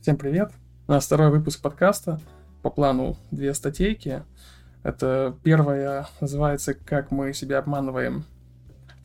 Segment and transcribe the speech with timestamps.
[0.00, 0.52] Всем привет!
[0.86, 2.20] У нас второй выпуск подкаста.
[2.62, 4.22] По плану две статейки.
[4.84, 8.24] Это первая называется «Как мы себя обманываем».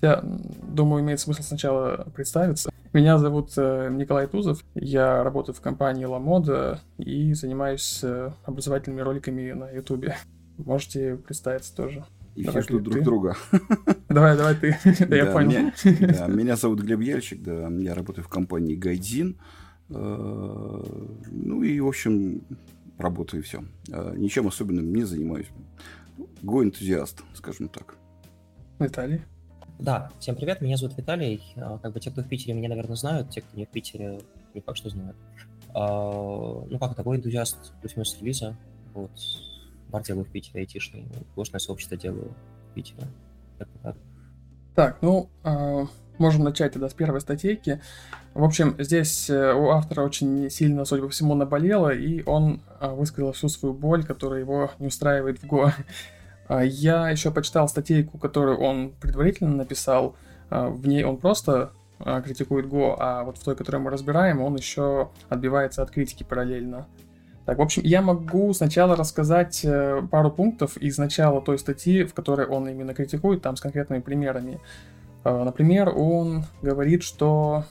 [0.01, 2.69] Я думаю, имеет смысл сначала представиться.
[2.93, 4.63] Меня зовут э, Николай Тузов.
[4.75, 10.05] Я работаю в компании LaModa и занимаюсь э, образовательными роликами на YouTube.
[10.59, 12.05] Можете представиться тоже.
[12.35, 13.35] И все ждут друг друга.
[14.09, 14.77] Давай, давай ты.
[15.07, 15.71] Да, я понял.
[16.27, 19.37] Меня зовут Глеб Ельчик, да, я работаю в компании Гайдин.
[19.89, 20.83] Э,
[21.31, 22.41] ну и, в общем,
[22.97, 23.63] работаю и все.
[23.89, 25.47] Э, ничем особенным не занимаюсь.
[26.41, 27.97] Го-энтузиаст, скажем так.
[28.79, 29.21] Виталий?
[29.79, 31.41] Да, всем привет, меня зовут Виталий.
[31.55, 34.19] Э, как бы те, кто в Питере, меня, наверное, знают, те, кто не в Питере,
[34.53, 35.17] не факт, что знают.
[35.75, 38.55] Ну как, такой энтузиаст плюс-минус релиза.
[38.93, 39.09] Вот.
[39.89, 41.07] Бар делаю в Питере, айтишный.
[41.35, 42.31] Гошное сообщество делаю
[42.69, 43.07] в Питере.
[43.57, 43.97] Так,
[44.75, 45.31] так ну,
[46.17, 47.81] Можем начать тогда с первой статейки.
[48.33, 52.93] В общем, здесь э, у автора очень сильно, судя по всему, наболело, и он а,
[52.93, 55.71] высказал всю свою боль, которая его не устраивает в Go.
[56.49, 60.17] А, я еще почитал статейку, которую он предварительно написал.
[60.49, 61.71] А, в ней он просто
[62.25, 66.85] критикует Go, а вот в той, которую мы разбираем, он еще отбивается от критики параллельно.
[67.45, 72.13] Так, в общем, я могу сначала рассказать э, пару пунктов из начала той статьи, в
[72.13, 74.61] которой он именно критикует, там с конкретными примерами.
[75.23, 77.65] А, например, он говорит, что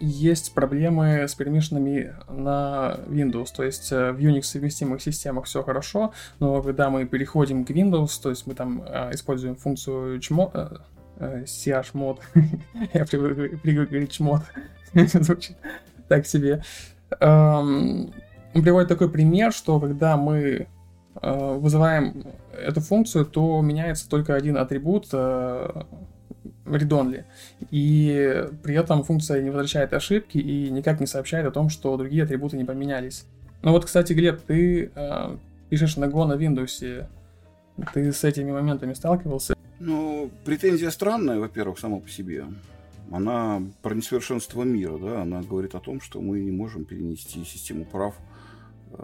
[0.00, 6.12] есть проблемы с перемешанными на Windows, то есть э, в Unix совместимых системах все хорошо,
[6.40, 10.74] но когда мы переходим к Windows, то есть мы там э, используем функцию chmod,
[11.18, 11.44] э,
[12.94, 14.40] я привык говорить chmod,
[15.22, 15.56] звучит
[16.08, 16.62] так себе.
[17.20, 18.12] Он
[18.54, 20.66] приводит такой пример, что когда мы
[21.14, 25.08] вызываем эту функцию, то меняется только один атрибут
[26.64, 27.24] read-only.
[27.70, 32.24] И при этом функция не возвращает ошибки и никак не сообщает о том, что другие
[32.24, 33.24] атрибуты не поменялись.
[33.62, 35.36] Ну вот, кстати, Глеб, ты э,
[35.70, 37.06] пишешь на Go на Windows.
[37.94, 39.54] Ты с этими моментами сталкивался?
[39.78, 42.44] Ну, претензия странная, во-первых, сама по себе.
[43.10, 47.84] Она про несовершенство мира, да, она говорит о том, что мы не можем перенести систему
[47.84, 48.14] прав.
[48.92, 48.96] Э,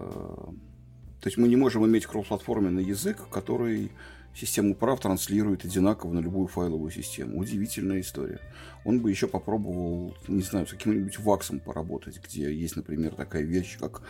[1.21, 3.91] то есть мы не можем иметь кроссплатформенный язык, который
[4.39, 7.39] систему прав транслирует одинаково на любую файловую систему.
[7.39, 8.41] Удивительная история.
[8.85, 13.77] Он бы еще попробовал, не знаю, с каким-нибудь ваксом поработать, где есть, например, такая вещь,
[13.79, 14.03] как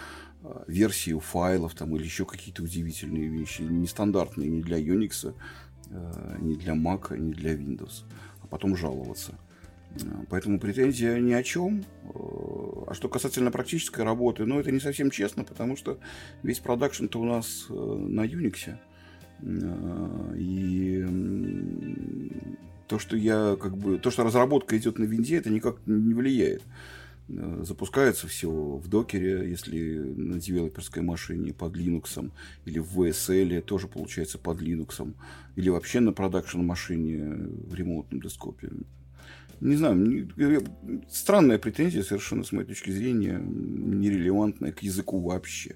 [0.42, 5.34] э, версию файлов там, или еще какие-то удивительные вещи, нестандартные ни для Unix,
[5.90, 8.04] э, ни для Mac, ни для Windows,
[8.42, 9.32] а потом жаловаться.
[9.94, 11.84] Э, поэтому претензия ни о чем.
[12.86, 15.98] А что касательно практической работы, ну, это не совсем честно, потому что
[16.42, 18.78] весь продакшн-то у нас на Unix.
[19.42, 21.04] Э, и
[22.88, 26.62] то, что я как бы, то, что разработка идет на винде, это никак не влияет.
[27.28, 32.30] Э, запускается все в докере, если на девелоперской машине под Linux,
[32.64, 35.14] или в VSL тоже получается под Linux,
[35.56, 38.70] или вообще на продакшн машине в ремонтном дескопе.
[39.60, 40.30] Не знаю,
[41.10, 45.74] странная претензия совершенно с моей точки зрения, нерелевантная к языку вообще.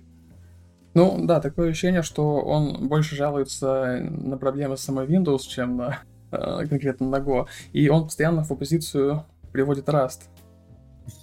[0.95, 6.01] Ну да, такое ощущение, что он больше жалуется на проблемы с самой Windows, чем на
[6.31, 7.47] э, конкретно на Go.
[7.73, 10.23] И он постоянно в оппозицию приводит Rust.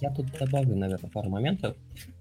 [0.00, 1.76] Я тут добавлю, наверное, пару моментов.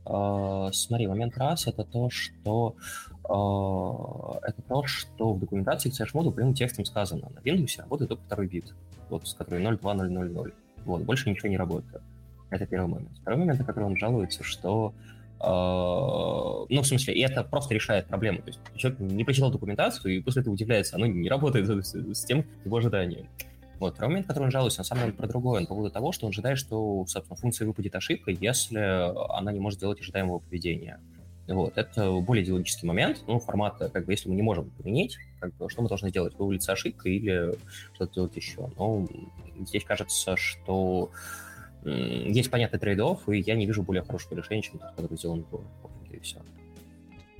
[0.06, 2.76] Э, смотри, момент раз это то, что
[3.24, 7.30] э, это то, что в документации к CH-моду прямым текстом сказано.
[7.34, 8.76] На Windows работает только второй бит,
[9.10, 10.54] вот с которой 0.2.0.0.0.
[10.86, 12.02] Вот, больше ничего не работает.
[12.52, 13.18] Это первый момент.
[13.22, 14.94] Второй момент, на который он жалуется, что
[15.42, 18.40] ну, в смысле, и это просто решает проблему.
[18.40, 22.46] То есть человек не прочитал документацию, и после этого удивляется, оно не работает с тем
[22.66, 23.28] его ожиданием.
[23.80, 25.62] Вот, второй момент, который он жалуется, на самом деле про другое.
[25.62, 28.80] Он по поводу того, что он ожидает, что, собственно, функция выпадет ошибкой, если
[29.38, 31.00] она не может сделать ожидаемого поведения.
[31.48, 35.56] Вот, это более идеологический момент, ну, формата, как бы, если мы не можем применить, как
[35.56, 36.38] бы, что мы должны делать?
[36.38, 37.56] Вывалиться ошибкой или
[37.96, 38.70] что-то делать еще?
[38.78, 39.08] Но
[39.66, 41.10] здесь кажется, что
[41.84, 45.64] есть понятный трейд и я не вижу более хорошего решения, чем тот, который сделан был.
[46.12, 46.40] И все.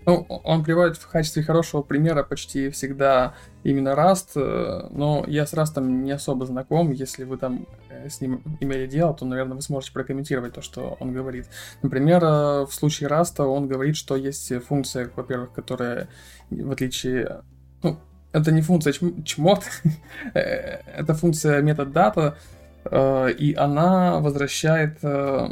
[0.06, 5.54] Ну, он приводит в качестве хорошего примера почти всегда именно Rust, э, но я с
[5.54, 6.92] Rust не особо знаком.
[6.92, 10.98] Если вы там э, с ним имели дело, то, наверное, вы сможете прокомментировать то, что
[11.00, 11.48] он говорит.
[11.82, 16.08] Например, э, в случае Rust он говорит, что есть функция, во-первых, которая,
[16.50, 17.42] в отличие...
[17.84, 18.00] Ну,
[18.32, 19.64] это не функция чмот,
[20.34, 22.34] это функция метод Э,
[22.92, 25.50] и она возвращает э,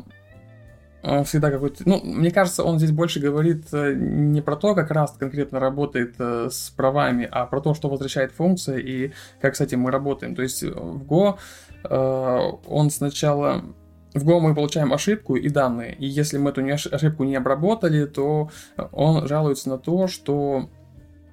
[1.04, 1.84] э, всегда какой-то...
[1.86, 6.72] Ну, мне кажется, он здесь больше говорит не про то, как Rust конкретно работает с
[6.72, 10.36] правами, а про то, что возвращает функция и как с этим мы работаем.
[10.36, 11.38] То есть в Go
[11.84, 13.64] он сначала
[14.14, 18.50] в Go мы получаем ошибку и данные, и если мы эту ошибку не обработали, то
[18.92, 20.70] он жалуется на то, что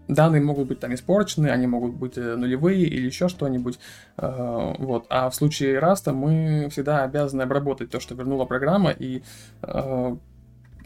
[0.09, 3.79] данные могут быть там испорчены, они могут быть э, нулевые или еще что-нибудь.
[4.17, 5.07] Э, вот.
[5.09, 9.23] А в случае Rust мы всегда обязаны обработать то, что вернула программа, и
[9.63, 10.17] э,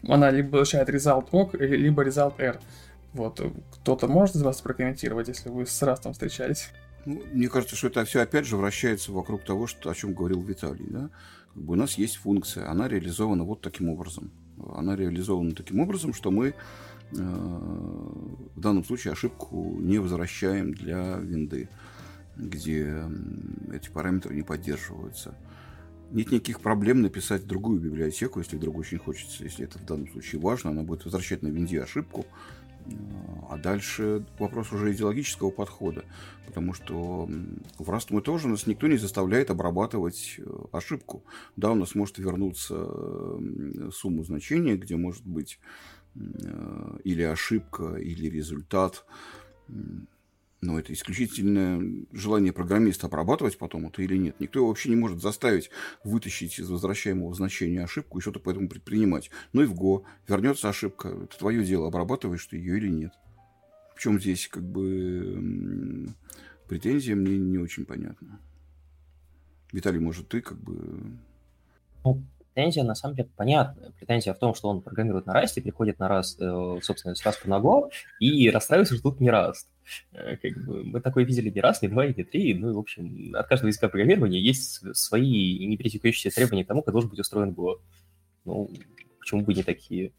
[0.07, 2.59] она либо получает result OK, либо result R.
[3.13, 3.41] Вот.
[3.73, 6.69] Кто-то может из вас прокомментировать, если вы с Rust встречались?
[7.05, 10.41] Ну, мне кажется, что это все опять же вращается вокруг того, что, о чем говорил
[10.41, 10.85] Виталий.
[10.89, 11.09] Да?
[11.53, 14.31] Как бы у нас есть функция, она реализована вот таким образом.
[14.75, 16.53] Она реализована таким образом, что мы
[17.11, 21.69] в данном случае ошибку не возвращаем для винды,
[22.37, 23.03] где
[23.73, 25.35] эти параметры не поддерживаются.
[26.11, 29.43] Нет никаких проблем написать другую библиотеку, если вдруг очень хочется.
[29.43, 32.25] Если это в данном случае важно, она будет возвращать на винде ошибку.
[33.49, 36.05] А дальше вопрос уже идеологического подхода.
[36.47, 37.29] Потому что
[37.77, 41.23] в Rust мы тоже нас никто не заставляет обрабатывать э, ошибку.
[41.55, 42.89] Да, у нас может вернуться
[43.91, 45.98] сумма значения, где может быть Э,
[47.03, 49.05] или ошибка, или результат.
[50.61, 54.39] Но это исключительное желание программиста обрабатывать потом это или нет.
[54.39, 55.69] Никто его вообще не может заставить
[56.03, 59.31] вытащить из возвращаемого значения ошибку и что-то по этому предпринимать.
[59.53, 61.07] Ну и в Go вернется ошибка.
[61.07, 63.13] Это твое дело, обрабатываешь ты ее или нет.
[63.95, 66.09] В чем здесь как бы
[66.67, 68.39] претензия мне не очень понятна.
[69.71, 71.17] Виталий, может, ты как бы...
[72.03, 73.91] Ну, претензия на самом деле понятная.
[73.91, 77.39] Претензия в том, что он программирует на Rust, приходит на Rust, э, собственно, с Rust
[77.45, 79.67] на Go и расстраивается, что тут не Rust.
[80.11, 82.53] Э, как бы, мы такое видели не раз, не два и не три.
[82.53, 87.09] Ну, в общем, от каждого языка программирования есть свои не требования к тому, как должен
[87.09, 87.75] быть устроен Go.
[88.45, 88.69] Ну,
[89.19, 90.13] почему бы не такие?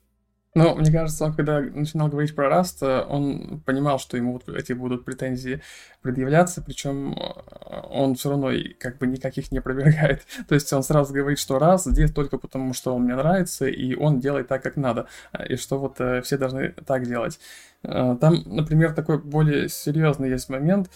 [0.55, 4.73] Ну, мне кажется, он когда начинал говорить про Rust, он понимал, что ему вот эти
[4.73, 5.63] будут претензии
[6.03, 8.51] предъявляться, причем э, он все равно
[8.81, 10.23] как бы никаких не опровергает.
[10.49, 13.95] То есть он сразу говорит, что Rust здесь только потому, что он мне нравится, и
[13.95, 15.07] он делает так, как надо,
[15.49, 17.39] и что вот э, все должны так делать.
[17.85, 20.91] Э, там, например, такой более серьезный есть момент,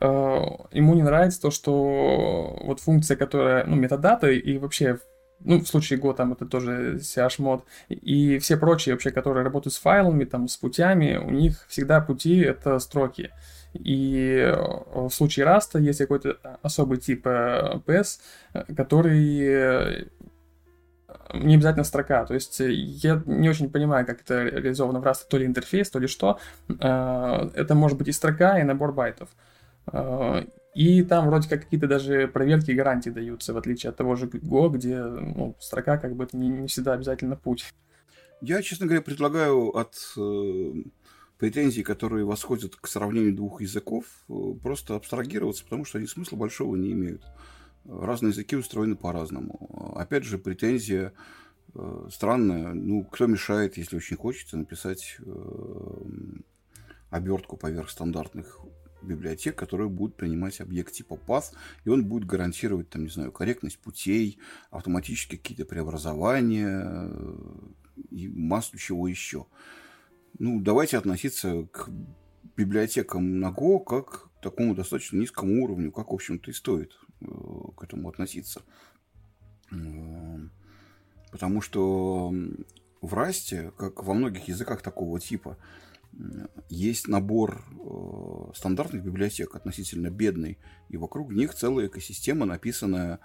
[0.00, 4.98] ему не нравится то, что вот функция, которая, ну, метадата и вообще
[5.44, 9.78] ну, в случае Go там это тоже CH-мод, и все прочие вообще, которые работают с
[9.78, 13.30] файлами, там, с путями, у них всегда пути— это строки.
[13.74, 18.20] И э, в случае Rust есть какой-то особый тип PS,
[18.52, 20.08] э, который
[21.34, 22.24] не обязательно строка.
[22.24, 25.98] То есть я не очень понимаю, как это реализовано в Rust, то ли интерфейс, то
[25.98, 26.38] ли что.
[26.68, 29.28] Э, это может быть и строка, и набор байтов.
[30.74, 34.26] И там вроде как какие-то даже проверки и гарантии даются, в отличие от того же
[34.26, 37.66] Go, где ну, строка как бы это не, не всегда обязательно путь.
[38.40, 40.72] Я, честно говоря, предлагаю от э,
[41.38, 44.32] претензий, которые восходят к сравнению двух языков, э,
[44.62, 47.22] просто абстрагироваться, потому что они смысла большого не имеют.
[47.84, 49.94] Разные языки устроены по-разному.
[49.96, 51.12] Опять же, претензия
[51.74, 52.72] э, странная.
[52.72, 55.94] Ну, кто мешает, если очень хочется, написать э,
[57.10, 58.58] обертку поверх стандартных
[59.04, 61.54] библиотек, которые будут принимать объект типа path,
[61.84, 64.38] и он будет гарантировать, там, не знаю, корректность путей,
[64.70, 67.36] автоматически какие-то преобразования э,
[68.10, 69.46] и массу чего еще.
[70.38, 71.90] Ну, давайте относиться к
[72.56, 77.26] библиотекам на Go как к такому достаточно низкому уровню, как, в общем-то, и стоит э,
[77.76, 78.62] к этому относиться.
[81.30, 82.30] Потому что
[83.00, 85.56] в Расте, как во многих языках такого типа,
[86.68, 93.20] есть набор э, стандартных библиотек, относительно бедный, и вокруг них целая экосистема, написанная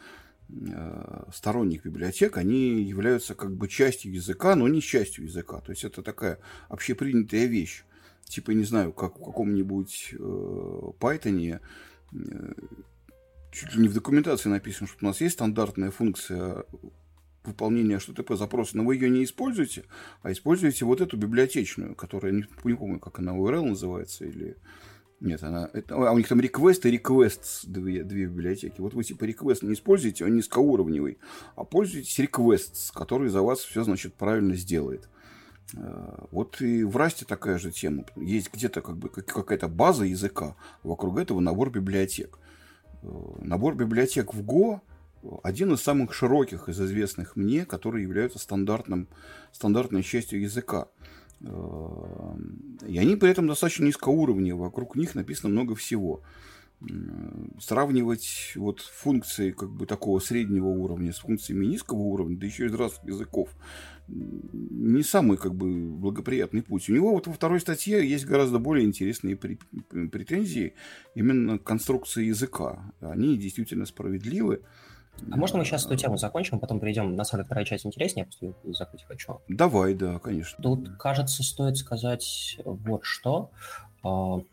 [0.50, 5.60] э, сторонних библиотек, они являются как бы частью языка, но не частью языка.
[5.60, 6.40] То есть это такая
[6.70, 7.84] общепринятая вещь.
[8.26, 10.16] Типа, не знаю, как в каком-нибудь э,
[11.00, 11.60] Python
[13.52, 16.66] чуть ли не в документации написано, что у нас есть стандартная функция
[17.48, 19.86] выполнения HTTP запроса, но вы ее не используете,
[20.22, 24.56] а используете вот эту библиотечную, которая, не, не помню, как она, URL называется, или...
[25.20, 25.68] Нет, она...
[25.74, 28.80] Это, а у них там request и requests две, две библиотеки.
[28.80, 31.18] Вот вы типа request не используете, он низкоуровневый,
[31.56, 35.10] а пользуетесь requests, который за вас все, значит, правильно сделает.
[35.76, 38.06] Э, вот и в Расте такая же тема.
[38.16, 42.38] Есть где-то как бы какая-то база языка, вокруг этого набор библиотек.
[43.02, 43.08] Э,
[43.42, 44.82] набор библиотек в Go
[45.44, 49.08] один из самых широких из известных мне, которые являются стандартным,
[49.52, 50.88] стандартной частью языка.
[51.42, 52.36] Э,
[52.88, 56.22] и они при этом достаточно низкоуровневые, вокруг них написано много всего.
[57.60, 62.74] Сравнивать вот функции как бы такого среднего уровня с функциями низкого уровня, да еще из
[62.76, 63.50] разных языков,
[64.08, 66.88] не самый как бы благоприятный путь.
[66.88, 70.76] У него вот во второй статье есть гораздо более интересные претензии
[71.16, 72.94] именно конструкции языка.
[73.02, 74.62] Они действительно справедливы.
[75.32, 78.28] А можно мы сейчас эту тему закончим, потом перейдем, на самом деле, вторая часть интереснее,
[78.42, 79.42] я просто закрыть хочу.
[79.48, 80.62] Давай, да, конечно.
[80.62, 83.52] Тут, кажется, стоит сказать вот что.
[84.04, 84.44] А, в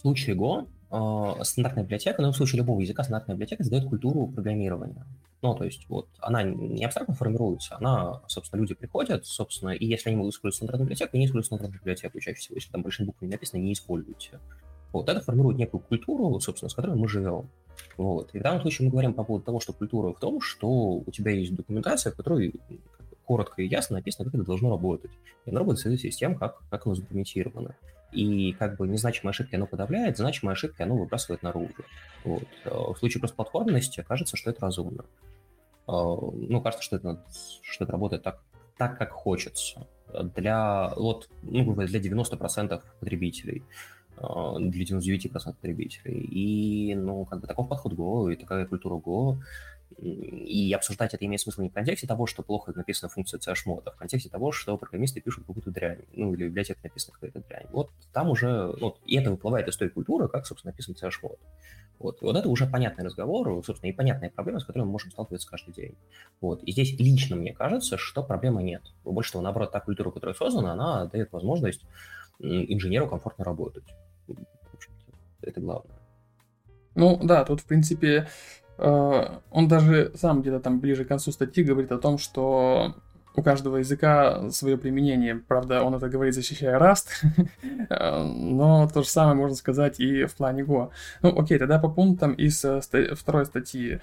[0.00, 5.06] случае Go а, стандартная библиотека, ну, в случае любого языка стандартная библиотека задает культуру программирования.
[5.40, 10.08] Ну, то есть вот она не абстрактно формируется, она, собственно, люди приходят, собственно, и если
[10.08, 13.30] они могут использовать стандартную библиотеку, не используют стандартную библиотеку чаще всего, если там большими буквами
[13.30, 14.40] написано, не используйте.
[14.92, 17.48] Вот, это формирует некую культуру, собственно, с которой мы живем.
[17.96, 18.30] Вот.
[18.32, 21.10] И в данном случае мы говорим по поводу того, что культура в том, что у
[21.10, 22.54] тебя есть документация, в которой
[23.24, 25.10] коротко и ясно написано, как это должно работать.
[25.44, 27.76] И оно работает в соответствии с тем, как, как оно задокументировано.
[28.12, 31.74] И как бы незначимые ошибки оно подавляет, значимые ошибки оно выбрасывает наружу.
[32.24, 32.44] Вот.
[32.64, 35.04] В случае кросс-платформенности кажется, что это разумно.
[35.86, 37.22] А, ну, кажется, что это,
[37.62, 38.40] что это работает так,
[38.78, 39.86] так, как хочется.
[40.36, 43.62] Для, вот, ну, для 90% потребителей.
[44.20, 46.20] А, для 99% потребителей.
[46.20, 49.38] И, ну, как бы такой подход Go и такая культура Go,
[49.96, 53.90] и обсуждать это имеет смысл не в контексте того, что плохо написана функция CHMOD, а
[53.90, 57.66] в контексте того, что программисты пишут какую-то дрянь, ну, или в библиотеке написана какая-то дрянь.
[57.70, 61.38] Вот там уже, ну, и это выплывает из той культуры, как, собственно, написан CHMOD.
[61.98, 62.22] Вот.
[62.22, 65.74] Вот это уже понятный разговор, собственно, и понятная проблема, с которой мы можем сталкиваться каждый
[65.74, 65.96] день.
[66.40, 66.62] Вот.
[66.62, 68.82] И здесь лично мне кажется, что проблемы нет.
[69.04, 71.84] Больше того, наоборот, та культура, которая создана, она дает возможность
[72.38, 73.84] инженеру комфортно работать
[75.42, 75.96] это главное.
[76.94, 78.28] Ну да, тут в принципе
[78.76, 82.96] э, он даже сам где-то там ближе к концу статьи говорит о том, что
[83.36, 85.36] у каждого языка свое применение.
[85.36, 87.08] Правда, он это говорит, защищая Rust,
[87.88, 90.90] но то же самое можно сказать и в плане Go.
[91.22, 92.80] Ну, окей, тогда по пунктам из э,
[93.14, 94.00] второй статьи.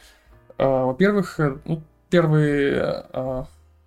[0.58, 2.76] Э, во-первых, ну, первый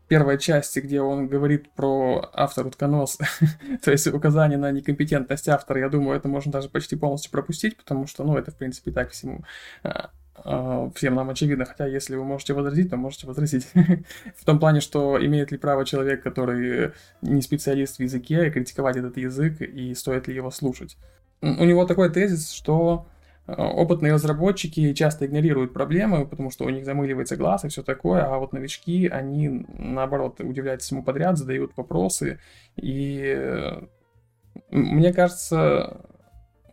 [0.09, 3.19] первой части, где он говорит про автор утконос,
[3.85, 8.07] то есть указание на некомпетентность автора, я думаю, это можно даже почти полностью пропустить, потому
[8.07, 9.45] что, ну, это, в принципе, так всему
[9.83, 13.69] а, а, всем нам очевидно, хотя если вы можете возразить, то можете возразить.
[14.37, 19.17] в том плане, что имеет ли право человек, который не специалист в языке, критиковать этот
[19.17, 20.97] язык, и стоит ли его слушать.
[21.41, 23.18] У него такой тезис, что Э,
[23.57, 28.39] опытные разработчики часто игнорируют проблемы, потому что у них замыливается глаз и все такое, а
[28.39, 32.41] вот новички, они наоборот удивляются всему подряд, задают вопросы.
[32.77, 33.81] И э,
[34.71, 36.03] мне кажется,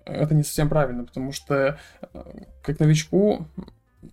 [0.05, 2.23] это не совсем правильно, потому что э,
[2.61, 3.47] как новичку,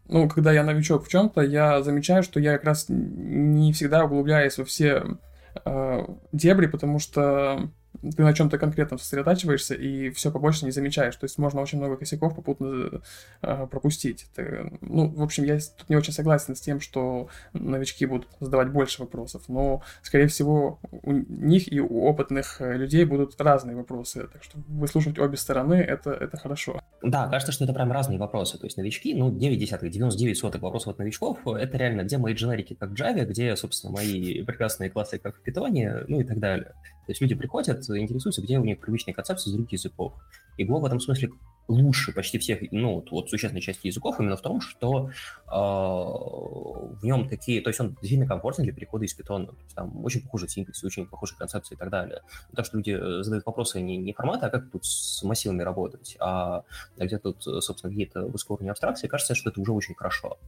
[0.07, 4.57] ну, когда я новичок в чем-то, я замечаю, что я как раз не всегда углубляюсь
[4.59, 5.19] во все
[5.65, 7.71] э, дебри, потому что
[8.01, 11.15] ты на чем-то конкретном сосредотачиваешься и все побольше не замечаешь.
[11.17, 13.03] То есть можно очень много косяков попутно
[13.43, 14.27] э, пропустить.
[14.35, 18.71] Это, ну, в общем, я тут не очень согласен с тем, что новички будут задавать
[18.71, 24.29] больше вопросов, но, скорее всего, у них и у опытных э, людей будут разные вопросы.
[24.33, 26.81] Так что выслушивать обе стороны это, это хорошо.
[27.03, 28.59] Да, кажется, что это прям разные вопросы.
[28.59, 32.35] То есть новички, ну, 9 десятых, 99 сотых вопросов от новичков, это реально, где мои
[32.35, 36.39] дженерики как в Java, где, собственно, мои прекрасные классы как в Python, ну и так
[36.39, 36.75] далее.
[37.13, 40.15] То есть люди приходят, интересуются, где у них привычные концепции из других языков.
[40.57, 41.29] И Go в этом смысле
[41.69, 47.01] лучше почти всех, ну, вот, вот существенной части языков именно в том, что э, в
[47.03, 49.45] нем такие, то есть он действительно комфортен для перехода из Python.
[49.45, 52.23] То есть там очень похожий синтез, очень похожие концепции и так далее.
[52.57, 56.17] Так что люди э, задают вопросы не, не формата, а как тут с массивами работать,
[56.19, 56.65] а
[56.97, 60.39] где тут, собственно, какие-то высокоуровневые абстракции, кажется, что это уже очень хорошо.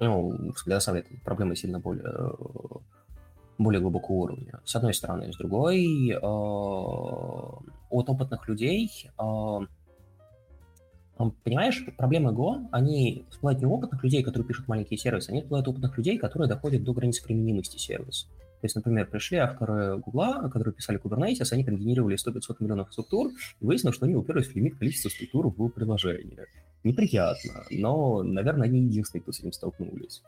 [0.00, 2.30] Ну, на самом деле, сильно более э,
[3.58, 5.32] более глубокого уровня, с одной стороны.
[5.32, 7.60] С другой, э, от
[7.90, 9.58] опытных людей, э,
[11.44, 15.66] понимаешь, проблемы Go, они всплывают не у опытных людей, которые пишут маленькие сервисы, они всплывают
[15.68, 18.28] у опытных людей, которые доходят до границы применимости сервиса.
[18.60, 23.64] То есть, например, пришли авторы Гугла, которые писали Kubernetes, они конгенерировали 100-500 миллионов структур, и
[23.64, 26.40] выяснилось, что они уперлись в лимит количества структур в приложении.
[26.82, 30.22] Неприятно, но, наверное, они единственные, кто с этим столкнулись.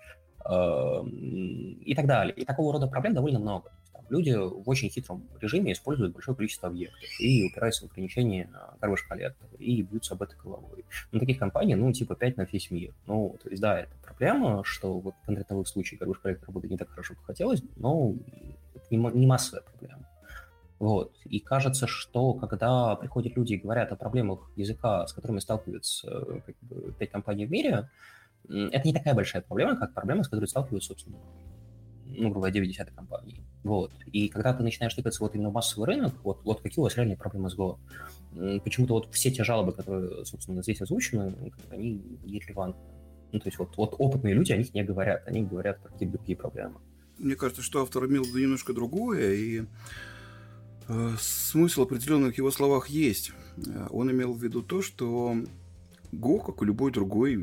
[0.44, 2.34] Эм, и так далее.
[2.34, 3.70] И такого рода проблем довольно много.
[4.08, 9.48] Люди в очень хитром режиме используют большое количество объектов и упираются в ограничения garbage коллектор
[9.58, 10.84] и бьются об это головой.
[11.12, 12.92] Но таких компаний, ну, типа 5 на весь мир.
[13.06, 16.72] Ну, то есть, да, это проблема, что вот конкретно в их случае garbage коллектор работает
[16.72, 18.14] не так хорошо, как хотелось, но
[18.74, 20.06] это не, не массовая проблема.
[20.80, 21.12] Вот.
[21.26, 26.40] И кажется, что когда приходят люди и говорят о проблемах языка, с которыми сталкиваются э,
[26.46, 27.90] как бы, пять компаний в мире,
[28.50, 31.18] это не такая большая проблема, как проблема, с которой сталкиваются, собственно,
[32.06, 33.40] ну, грубо говоря, 9 десятых компаний.
[33.62, 33.92] Вот.
[34.12, 36.96] И когда ты начинаешь тыкаться вот именно в массовый рынок, вот, вот какие у вас
[36.96, 37.78] реальные проблемы с Go?
[38.64, 42.82] Почему-то вот все те жалобы, которые, собственно, здесь озвучены, они нерелевантны.
[43.32, 46.16] Ну, то есть вот, вот опытные люди о них не говорят, они говорят про какие-то
[46.16, 46.80] другие проблемы.
[47.18, 49.62] Мне кажется, что автор имел немножко другое, и
[50.88, 53.32] э, смысл определенных в его словах есть.
[53.66, 55.36] Э, он имел в виду то, что
[56.12, 57.36] Go, как и любой другой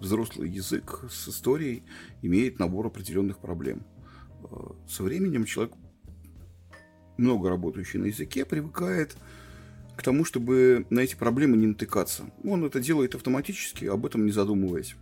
[0.00, 1.84] взрослый язык с историей
[2.22, 3.84] имеет набор определенных проблем.
[4.44, 4.56] Э,
[4.88, 5.74] со временем человек,
[7.16, 9.16] много работающий на языке, привыкает
[9.96, 12.30] к тому, чтобы на эти проблемы не натыкаться.
[12.44, 14.94] Он это делает автоматически, об этом не задумываясь.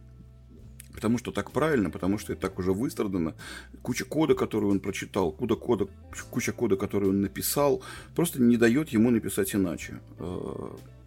[0.94, 3.34] Потому что так правильно, потому что это так уже выстрадано.
[3.82, 5.88] Куча кода, который он прочитал, куда кода,
[6.30, 7.82] куча кода, который он написал,
[8.14, 10.00] просто не дает ему написать иначе.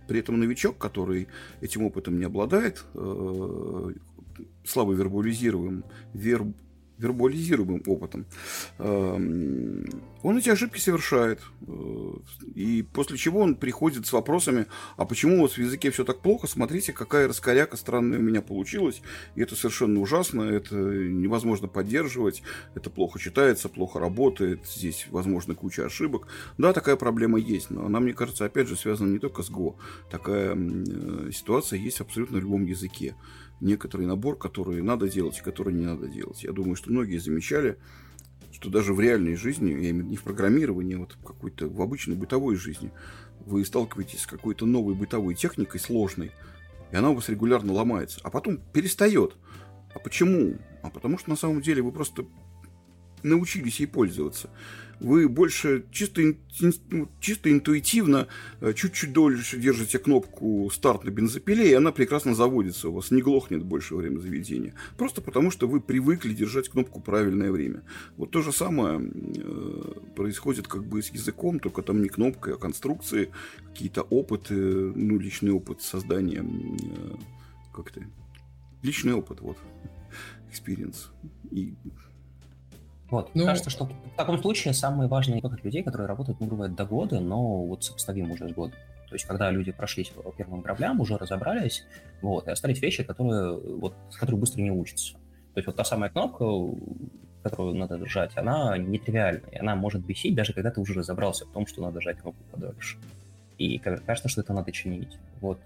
[0.09, 1.27] При этом новичок, который
[1.61, 3.93] этим опытом не обладает, э,
[4.65, 5.83] слабо вербализируем,
[6.15, 6.47] верб,
[7.00, 8.25] вербализируемым опытом,
[8.77, 9.86] эм,
[10.22, 11.41] он эти ошибки совершает.
[11.68, 12.13] Э,
[12.56, 14.65] и после чего он приходит с вопросами,
[14.98, 16.48] а почему у вас в языке все так плохо?
[16.48, 19.01] Смотрите, какая раскоряка странная у меня получилась.
[19.36, 22.44] И это совершенно ужасно, это невозможно поддерживать,
[22.75, 26.27] это плохо читается, плохо работает, здесь, возможно, куча ошибок.
[26.58, 29.75] Да, такая проблема есть, но она, мне кажется, опять же, связана не только с Go.
[30.12, 33.15] Такая э, ситуация есть абсолютно в любом языке
[33.61, 36.43] некоторый набор, который надо делать и который не надо делать.
[36.43, 37.77] Я думаю, что многие замечали,
[38.51, 42.15] что даже в реальной жизни, я имею не в программировании, а вот какой-то в обычной
[42.15, 42.91] бытовой жизни,
[43.45, 46.31] вы сталкиваетесь с какой-то новой бытовой техникой сложной,
[46.91, 49.35] и она у вас регулярно ломается, а потом перестает.
[49.93, 50.57] А почему?
[50.81, 52.25] А потому что на самом деле вы просто
[53.23, 54.49] научились ей пользоваться
[55.00, 56.22] вы больше чисто,
[56.89, 58.27] ну, чисто интуитивно
[58.62, 63.22] э, чуть-чуть дольше держите кнопку «Старт» на бензопиле, и она прекрасно заводится у вас, не
[63.22, 64.74] глохнет больше время заведения.
[64.98, 67.84] Просто потому, что вы привыкли держать кнопку правильное время.
[68.18, 72.58] Вот то же самое э, происходит как бы с языком, только там не кнопкой, а
[72.58, 73.29] конструкции,
[73.68, 77.15] какие-то опыты, ну, личный опыт создания, э,
[77.74, 78.01] как то
[78.82, 79.58] личный опыт, вот,
[80.51, 81.08] experience.
[81.51, 81.74] И
[83.11, 86.75] вот, ну, кажется, что в таком случае самые важные опыт людей, которые работают, ну, бывает
[86.75, 88.77] до года, но вот сопоставим уже с годом.
[89.07, 91.83] То есть, когда люди прошлись по первым граблям, уже разобрались,
[92.21, 95.13] вот, и остались вещи, которые, вот, с которых быстро не учатся.
[95.13, 96.45] То есть, вот та самая кнопка,
[97.41, 101.51] которую надо держать, она нетривиальная, и она может бесить, даже когда ты уже разобрался в
[101.51, 102.98] том, что надо жать кнопку подольше.
[103.57, 105.17] И кажется, что это надо чинить.
[105.41, 105.59] Вот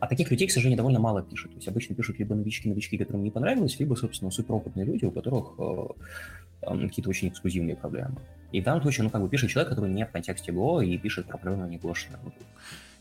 [0.00, 1.52] а таких людей, к сожалению, довольно мало пишут.
[1.52, 5.54] То есть обычно пишут либо новички-новички, которым не понравилось, либо, собственно, суперопытные люди, у которых
[5.58, 8.16] э, какие-то очень эксклюзивные проблемы.
[8.52, 10.96] И в данном случае, ну, как бы пишет человек, который не в контексте Go и
[10.98, 12.20] пишет про проблемы не глошенные.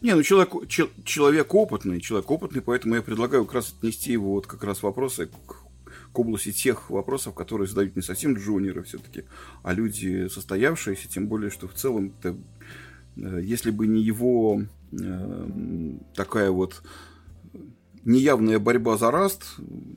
[0.02, 4.34] Не, ну человек, че, человек опытный, человек опытный, поэтому я предлагаю как раз отнести его
[4.34, 5.64] вот как раз вопросы к,
[6.12, 9.24] к области тех вопросов, которые задают не совсем джуниоры все-таки,
[9.64, 12.14] а люди состоявшиеся, тем более, что в целом
[13.18, 14.62] Э, если бы не его
[16.14, 16.82] такая вот
[18.08, 19.44] неявная борьба за раст,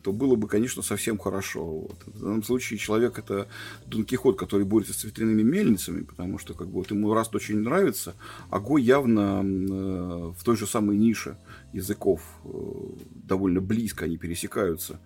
[0.02, 1.64] то было бы, конечно, совсем хорошо.
[1.64, 2.02] Вот.
[2.06, 3.46] В данном случае человек это
[3.86, 7.58] Дон Кихот, который борется с ветряными мельницами, потому что как бы, вот, ему раст очень
[7.58, 8.14] нравится,
[8.50, 11.36] а Го явно э, в той же самой нише
[11.72, 12.48] языков э,
[13.14, 14.98] довольно близко они пересекаются.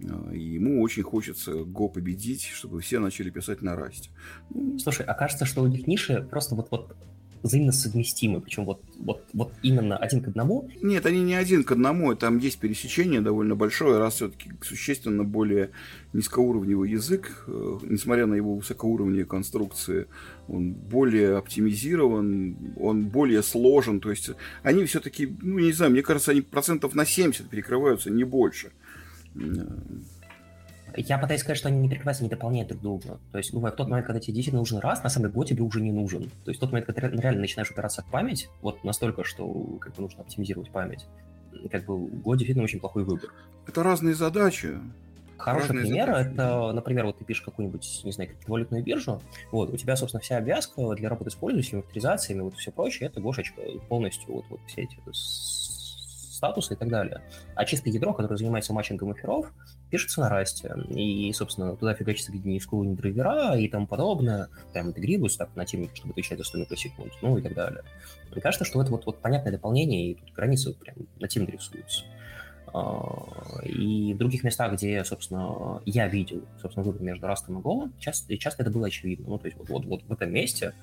[0.00, 4.10] Э, и ему очень хочется Го победить, чтобы все начали писать на расте.
[4.50, 6.96] Ну, Слушай, а кажется, что у них ниши просто вот, вот
[7.42, 10.70] взаимно совместимы, причем вот, вот, вот именно один к одному.
[10.82, 15.70] Нет, они не один к одному, там есть пересечение довольно большое, раз все-таки существенно более
[16.12, 20.06] низкоуровневый язык, э, несмотря на его высокоуровневые конструкции,
[20.48, 24.30] он более оптимизирован, он более сложен, то есть
[24.62, 28.70] они все-таки, ну, не знаю, мне кажется, они процентов на 70 перекрываются, не больше.
[30.96, 33.20] Я пытаюсь сказать, что они не прикрываются, не дополняют друг друга.
[33.32, 35.62] То есть, бывает, в тот момент, когда тебе действительно нужен раз, на самом деле тебе
[35.62, 36.24] уже не нужен.
[36.44, 39.78] То есть, в тот момент, когда ты реально начинаешь упираться в память, вот настолько, что
[39.80, 41.06] как бы нужно оптимизировать память,
[41.70, 43.30] как бы Go действительно очень плохой выбор.
[43.66, 44.78] Это разные задачи.
[45.36, 46.32] Хороший Разные пример задачи.
[46.32, 49.22] это, например, вот ты пишешь какую-нибудь, не знаю, криптовалютную биржу,
[49.52, 53.20] вот, у тебя, собственно, вся обвязка для работы с пользователями, авторизациями, вот все прочее, это
[53.20, 54.98] Гошечка полностью, вот, вот все эти
[56.38, 57.20] статусы и так далее.
[57.54, 59.52] А чисто ядро, которое занимается матчингом эфиров,
[59.90, 60.74] пишется на расте.
[60.88, 64.48] И, собственно, туда фигачится не школы драйвера и тому подобное.
[64.72, 67.82] Прям интегрируется так нативненько, чтобы отвечать за 100 микросекунд, ну и так далее.
[68.32, 72.04] Мне кажется, что это вот, вот понятное дополнение, и тут границы прям нативно рисуются.
[72.72, 77.90] А, и в других местах, где, собственно, я видел, собственно, выбор между Растом и Go,
[77.98, 79.28] часто, часто это было очевидно.
[79.28, 80.74] Ну, то есть вот, вот, вот в этом месте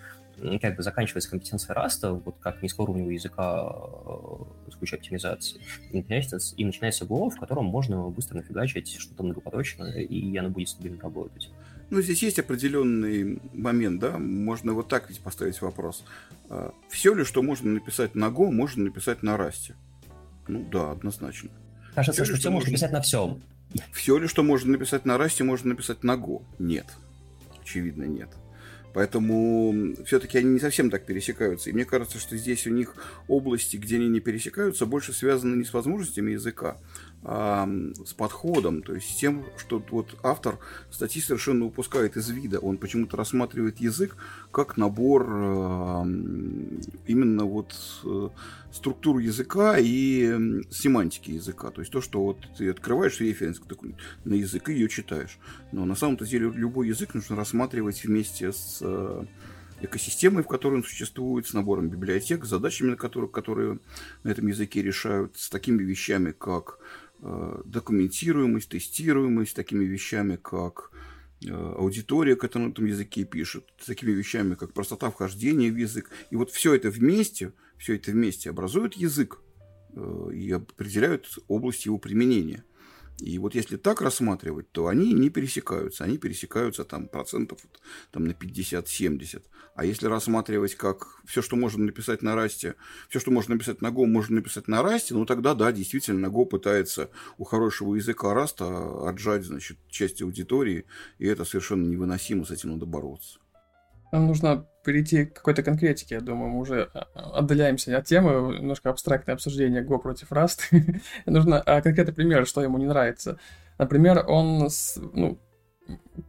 [0.61, 6.55] как бы заканчивается компетенция раста, вот как низкоуровневого языка э, с кучей оптимизации, и начинается,
[6.55, 11.51] и начинается Go, в котором можно быстро нафигачить что-то многопоточное, и оно будет стабильно работать.
[11.89, 16.03] Ну, здесь есть определенный момент, да, можно вот так ведь поставить вопрос.
[16.49, 19.75] А, Все ли, что можно написать на Go, можно написать на расте?
[20.47, 21.49] Ну да, однозначно.
[21.93, 23.41] Кажется, все что, все можно написать на всем.
[23.93, 26.43] Все ли, что можно написать на расте, можно написать на Go?
[26.59, 26.87] Нет.
[27.61, 28.29] Очевидно, нет.
[28.95, 31.69] Поэтому все-таки они не совсем так пересекаются.
[31.69, 32.95] И мне кажется, что здесь у них
[33.27, 36.77] области, где они не пересекаются, больше связаны не с возможностями языка,
[37.25, 40.59] с подходом, то есть с тем, что вот автор
[40.91, 42.59] статьи совершенно упускает из вида.
[42.59, 44.15] Он почему-то рассматривает язык
[44.51, 45.25] как набор
[47.07, 48.29] именно вот э,
[48.71, 51.71] структуру языка и семантики языка.
[51.71, 53.59] То есть то, что вот ты открываешь референс
[54.23, 55.39] на язык и ее читаешь.
[55.71, 59.25] Но на самом-то деле любой язык нужно рассматривать вместе с э,
[59.81, 63.79] экосистемой, в которой он существует, с набором библиотек, с задачами, которые, которые
[64.23, 66.79] на этом языке решают, с такими вещами, как
[67.65, 70.91] документируемость, тестируемость, такими вещами, как
[71.43, 76.09] э, аудитория, которая на этом языке пишет, такими вещами, как простота вхождения в язык.
[76.31, 79.41] И вот все это вместе, все это вместе образует язык
[79.95, 82.63] э, и определяют область его применения–
[83.19, 86.03] и вот если так рассматривать, то они не пересекаются.
[86.03, 87.59] Они пересекаются там процентов
[88.11, 89.43] там, на 50-70.
[89.75, 92.75] А если рассматривать как все, что можно написать на расте,
[93.09, 96.45] все, что можно написать на Go, можно написать на расте, ну тогда да, действительно, Go
[96.45, 100.85] пытается у хорошего языка раста отжать, значит, часть аудитории,
[101.17, 103.39] и это совершенно невыносимо, с этим надо бороться.
[104.15, 108.89] Нам нужно перейти к какой-то конкретике, я думаю, мы уже а, отдаляемся от темы, немножко
[108.89, 110.61] абстрактное обсуждение Go против Rust.
[111.25, 113.39] нужно а, конкретный пример, что ему не нравится.
[113.77, 114.69] Например, он,
[115.11, 115.37] ну,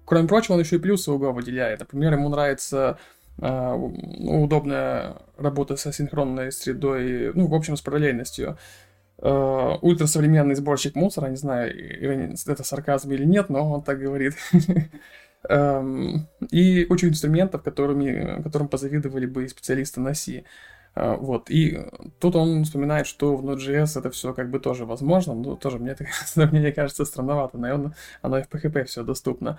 [0.05, 1.79] кроме прочего, он еще и плюсы у Go выделяет.
[1.79, 2.99] Например, ему нравится
[3.39, 3.77] Uh,
[4.45, 8.57] удобная работа со синхронной средой, ну, в общем, с параллельностью.
[9.19, 11.71] Uh, ультрасовременный сборщик мусора, не знаю,
[12.47, 14.37] это сарказм или нет, но он так говорит.
[15.49, 20.45] Эм, и кучу инструментов, которыми, которым позавидовали бы специалисты на C.
[20.95, 21.51] Э, вот.
[21.51, 21.79] И
[22.19, 25.93] тут он вспоминает, что в Node.js это все как бы тоже возможно, но тоже мне
[25.93, 27.59] это сравнение кажется странновато.
[27.59, 29.59] Наверное, оно и в PHP все доступно.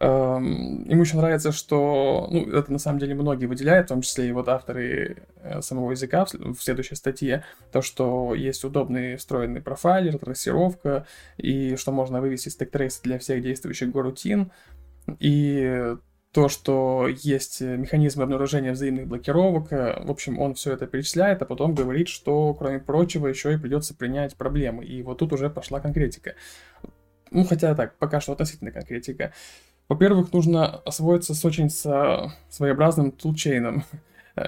[0.00, 4.28] Эм, ему еще нравится, что, ну, это на самом деле многие выделяют, в том числе
[4.28, 10.18] и вот авторы э, самого языка в следующей статье, то, что есть удобный встроенный профайлер,
[10.18, 11.06] трассировка,
[11.38, 14.52] и что можно вывести стек трейс для всех действующих горутин,
[15.18, 15.96] и
[16.32, 19.72] то, что есть механизмы обнаружения взаимных блокировок.
[19.72, 23.56] Э, в общем, он все это перечисляет, а потом говорит, что, кроме прочего, еще и
[23.56, 24.84] придется принять проблемы.
[24.84, 26.34] И вот тут уже пошла конкретика.
[27.30, 29.32] Ну, хотя так, пока что относительно конкретика.
[29.88, 33.84] Во-первых, нужно освоиться с очень со своеобразным тулчейном.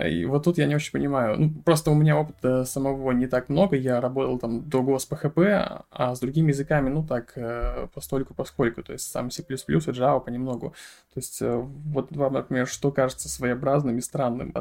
[0.09, 1.39] И вот тут я не очень понимаю.
[1.39, 3.77] Ну, просто у меня опыта самого не так много.
[3.77, 8.83] Я работал там до PHP, а с другими языками, ну так, э, постольку поскольку.
[8.83, 10.75] То есть сам C++ и Java понемногу.
[11.15, 14.53] То есть э, вот вам, например, что кажется своеобразным и странным?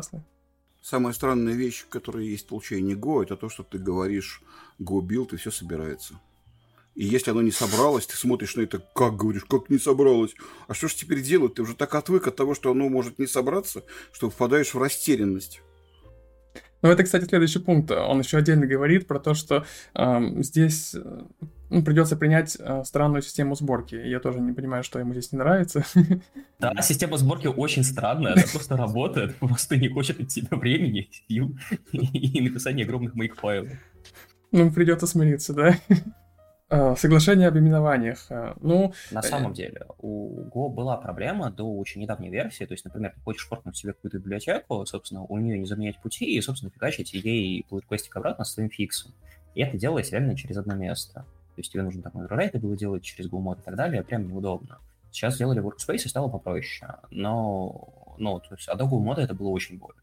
[0.81, 4.41] Самая странная вещь, которая есть в получении Go, это то, что ты говоришь
[4.79, 6.15] Go build и все собирается.
[6.99, 10.35] И если оно не собралось, ты смотришь на это, как говоришь, как не собралось.
[10.67, 11.53] А что ж теперь делать?
[11.53, 15.61] Ты уже так отвык от того, что оно может не собраться, что впадаешь в растерянность.
[16.81, 17.89] Ну, это, кстати, следующий пункт.
[17.91, 20.93] Он еще отдельно говорит про то, что э, здесь
[21.69, 23.95] ну, придется принять э, странную систему сборки.
[23.95, 25.85] Я тоже не понимаю, что ему здесь не нравится.
[26.59, 31.57] Да, система сборки очень странная, она просто работает, просто не хочет от тебя времени, сил
[31.93, 33.71] и написания огромных моих файлов.
[34.51, 35.77] Ну, придется смириться, да?
[36.71, 38.27] Э, соглашение об именованиях.
[38.29, 42.63] Э, ну, на э, самом деле, у Go была проблема до очень недавней версии.
[42.65, 46.25] То есть, например, ты хочешь форкнуть себе какую-то библиотеку, собственно, у нее не заменять пути,
[46.25, 49.13] и, собственно, фигачить ей pull request обратно с своим фиксом.
[49.55, 51.25] И это делалось реально через одно место.
[51.55, 54.77] То есть тебе нужно там это было делать через GoMod и так далее, прям неудобно.
[55.11, 56.97] Сейчас сделали workspace и стало попроще.
[57.09, 59.99] Но, ну, то есть, а до GoMod это было очень больно.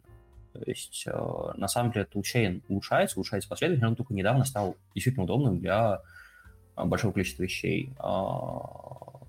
[0.52, 5.24] То есть, э, на самом деле, toolchain улучшается, улучшается последовательно, он только недавно стал действительно
[5.24, 6.02] удобным для а,
[6.76, 7.92] большого количества вещей.
[7.98, 9.20] А,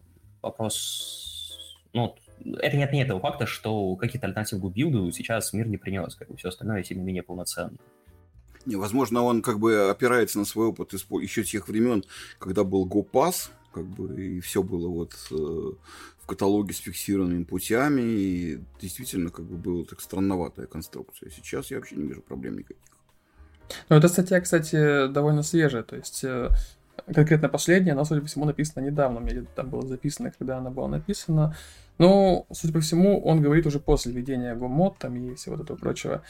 [0.42, 2.16] вопрос, ну,
[2.60, 6.38] это не отменяет того факта, что какие-то альтернативы билду сейчас мир не принес, как бы
[6.38, 7.78] все остальное тем не менее полноценно.
[8.66, 12.04] Не, возможно, он как бы опирается на свой опыт еще тех времен,
[12.38, 18.02] когда был GoPass, как бы, и все было вот э, в каталоге с фиксированными путями,
[18.02, 21.30] и действительно, как бы, была так странноватая конструкция.
[21.30, 22.84] Сейчас я вообще не вижу проблем никаких.
[23.88, 26.50] Ну, эта статья, кстати, довольно свежая, то есть э,
[27.06, 29.20] конкретно последняя, она, судя по всему, написана недавно.
[29.20, 31.56] У меня там было записано, когда она была написана.
[31.98, 36.22] Но, судя по всему, он говорит уже после введения GoMod там и всего этого прочего.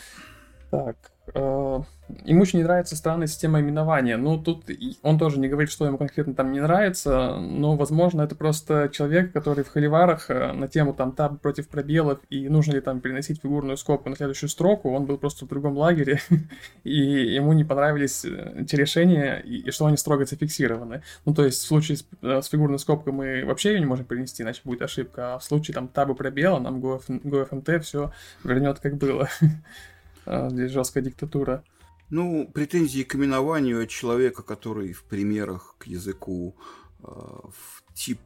[0.69, 0.97] Так,
[1.33, 1.81] Э,
[2.23, 4.17] ему очень не нравится странная система именования.
[4.17, 4.65] Ну, тут
[5.01, 9.33] он тоже не говорит, что ему конкретно там не нравится, но, возможно, это просто человек,
[9.33, 13.41] который в холиварах э, на тему там таб против пробелов и нужно ли там переносить
[13.41, 16.21] фигурную скобку на следующую строку, он был просто в другом лагере,
[16.83, 21.03] и ему не понравились э, эти решения, и что они строго зафиксированы.
[21.25, 24.43] Ну, то есть в случае с, с фигурной скобкой мы вообще ее не можем перенести,
[24.43, 28.11] иначе будет ошибка, а в случае там табы пробела нам GoFMT все
[28.43, 29.27] вернет как было.
[30.27, 31.63] А, здесь жесткая диктатура.
[32.09, 36.55] Ну, претензии к именованию человека, который в примерах к языку
[36.99, 38.19] э, в тип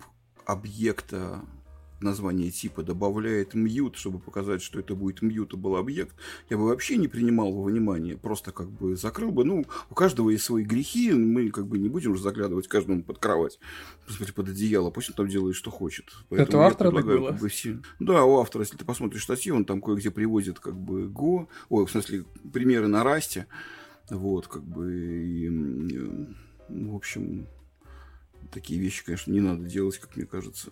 [0.46, 1.42] объекта
[2.04, 6.16] название типа добавляет мьют, чтобы показать, что это будет был объект,
[6.50, 9.44] я бы вообще не принимал во внимание, просто как бы закрыл бы.
[9.44, 13.20] Ну, у каждого есть свои грехи, мы как бы не будем уже заглядывать каждому под
[13.20, 13.60] кровать,
[14.36, 16.06] под одеяло, пусть он там делает, что хочет.
[16.30, 17.32] Поэтому это у автора так было?
[17.32, 17.80] Как бы, все...
[18.00, 21.86] Да, у автора, если ты посмотришь статью, он там кое-где приводит как бы Go, ой,
[21.86, 23.48] в смысле, примеры на расте,
[24.10, 25.50] вот, как бы, и,
[26.70, 27.48] в общем,
[28.52, 30.70] такие вещи, конечно, не надо делать, как мне кажется.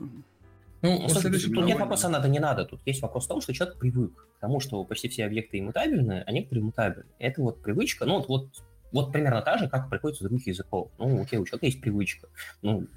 [0.81, 2.65] Ну, ну слушай, тут нет вопроса надо, не надо.
[2.65, 6.23] Тут есть вопрос в том, что человек привык к тому, что почти все объекты иммутабельны,
[6.25, 7.11] а некоторые мутабельны.
[7.19, 8.49] Это вот привычка, ну, вот,
[8.91, 10.91] вот примерно та же, как приходится других языков.
[10.97, 12.29] Ну, окей, у человека есть привычка.
[12.61, 12.87] Ну,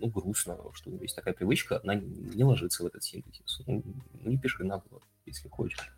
[0.00, 3.62] ну, грустно, что есть такая привычка, она не ложится в этот синтезис.
[3.66, 3.82] Ну,
[4.24, 5.92] не пиши наоборот, если хочешь.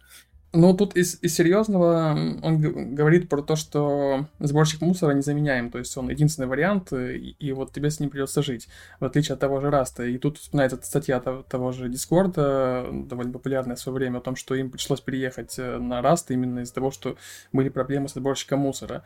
[0.55, 2.11] Ну, тут из, из серьезного
[2.43, 7.53] он говорит про то, что сборщик мусора незаменяем, то есть он единственный вариант, и, и
[7.53, 8.69] вот тебе с ним придется жить,
[9.01, 10.05] в отличие от того же Rust а.
[10.05, 14.21] И тут вспоминается статья того, того же Discord а, довольно популярная в свое время, о
[14.21, 17.17] том, что им пришлось переехать э, на Rust именно из-за того, что
[17.53, 19.05] были проблемы с сборщиком мусора.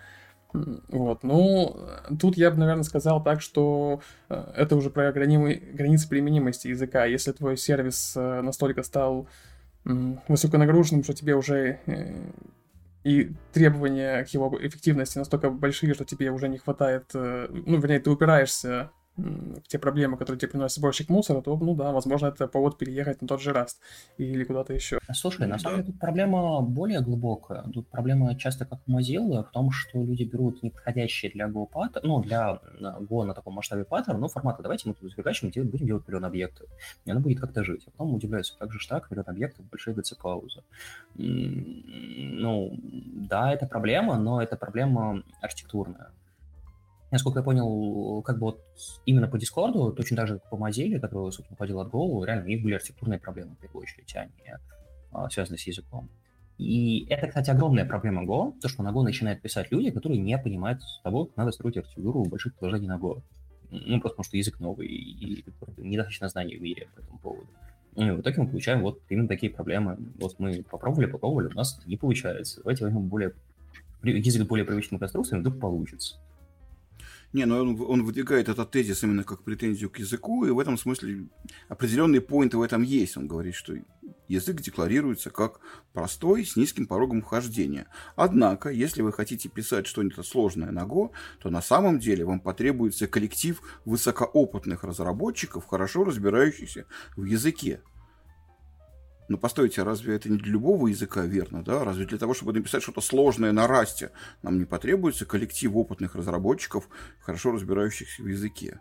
[0.52, 1.76] Вот, ну,
[2.18, 5.54] тут я бы, наверное, сказал так, что э, это уже про грани...
[5.74, 7.04] границы применимости языка.
[7.04, 9.28] Если твой сервис э, настолько стал
[10.28, 12.12] высоконагруженным, что тебе уже э,
[13.04, 18.00] и требования к его эффективности настолько большие, что тебе уже не хватает, э, ну, вернее,
[18.00, 18.90] ты упираешься
[19.66, 23.28] те проблемы, которые тебе приносит сборщик мусора, то, ну да, возможно, это повод переехать на
[23.28, 23.80] тот же Раст
[24.18, 24.98] или куда-то еще.
[25.14, 27.62] Слушай, на самом деле тут проблема более глубокая.
[27.72, 32.06] Тут проблема часто как у Mozilla в том, что люди берут неподходящие для Go паттерн,
[32.06, 36.06] ну, для Go на таком масштабе паттерн, ну, формата, давайте мы тут зафигачим, будем делать
[36.06, 36.68] миллион объектов.
[37.04, 37.84] И оно будет как-то жить.
[37.86, 40.62] А потом удивляются, как же так, миллион объектов, большие ГЦ-паузы.
[41.14, 46.10] Ну, да, это проблема, но это проблема архитектурная
[47.10, 48.60] насколько я понял, как бы вот
[49.04, 52.44] именно по Дискорду, точно так же, как по Mozilla, который, собственно, ходил от Go, реально
[52.44, 54.58] у них были архитектурные проблемы, в первую очередь, а не
[55.12, 56.08] а, связанные с языком.
[56.58, 60.36] И это, кстати, огромная проблема Go, то, что на Go начинают писать люди, которые не
[60.38, 63.22] понимают того, как надо строить архитектуру больших приложений на Go.
[63.70, 65.44] Ну, просто потому что язык новый, и
[65.76, 67.48] недостаточно знаний в мире по этому поводу.
[67.96, 69.98] И в итоге мы получаем вот именно такие проблемы.
[70.18, 72.60] Вот мы попробовали, попробовали, у нас не получается.
[72.62, 73.32] Давайте возьмем более
[74.02, 76.16] язык более привычным конструкциям, вдруг получится.
[77.32, 80.78] Не, но он, он выдвигает этот тезис именно как претензию к языку, и в этом
[80.78, 81.28] смысле
[81.68, 83.16] определенные поинты в этом есть.
[83.16, 83.74] Он говорит, что
[84.28, 85.60] язык декларируется как
[85.92, 87.88] простой, с низким порогом вхождения.
[88.14, 91.10] Однако, если вы хотите писать что-нибудь сложное на Go,
[91.40, 96.86] то на самом деле вам потребуется коллектив высокоопытных разработчиков, хорошо разбирающихся
[97.16, 97.80] в языке.
[99.28, 101.84] Ну, постойте, а разве это не для любого языка верно, да?
[101.84, 104.12] Разве для того, чтобы написать что-то сложное на расте,
[104.42, 106.88] нам не потребуется коллектив опытных разработчиков,
[107.20, 108.80] хорошо разбирающихся в языке?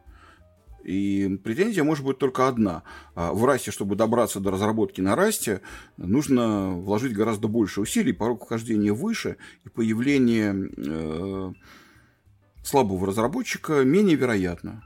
[0.83, 2.83] И претензия может быть только одна.
[3.15, 5.61] А в расте, чтобы добраться до разработки на расте,
[5.97, 11.53] нужно вложить гораздо больше усилий, порог вхождения выше, и появление э,
[12.63, 14.83] слабого разработчика менее вероятно.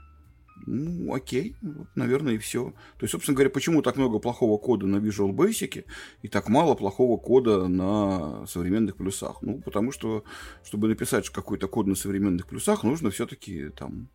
[0.66, 2.70] Ну, окей, вот, наверное, и все.
[2.98, 5.84] То есть, собственно говоря, почему так много плохого кода на Visual Basic
[6.22, 9.42] и так мало плохого кода на современных плюсах?
[9.42, 10.24] Ну, потому что,
[10.62, 14.08] чтобы написать какой-то код на современных плюсах, нужно все-таки там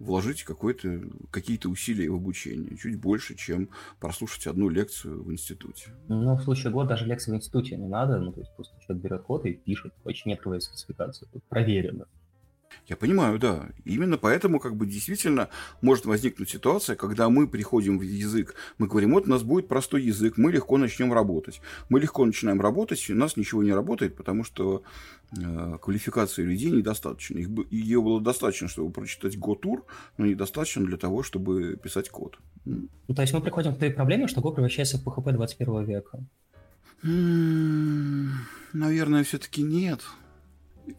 [0.00, 2.76] вложить какие-то усилия в обучение.
[2.76, 5.90] Чуть больше, чем прослушать одну лекцию в институте.
[6.08, 8.18] Ну, в случае года даже лекции в институте не надо.
[8.18, 11.28] Ну, то есть просто человек берет код и пишет, очень не открывая спецификацию.
[11.48, 12.06] Проверено.
[12.86, 13.68] Я понимаю, да.
[13.84, 15.48] Именно поэтому как бы действительно
[15.80, 20.02] может возникнуть ситуация, когда мы приходим в язык, мы говорим, вот у нас будет простой
[20.02, 21.62] язык, мы легко начнем работать.
[21.88, 24.82] Мы легко начинаем работать, у нас ничего не работает, потому что
[25.32, 27.38] э, квалификации людей недостаточно.
[27.38, 29.86] Их, ее было достаточно, чтобы прочитать Go-тур,
[30.18, 32.38] но недостаточно для того, чтобы писать код.
[32.66, 36.18] Ну, то есть мы приходим к той проблеме, что Go превращается в PHP 21 века.
[38.72, 40.00] Наверное, все-таки нет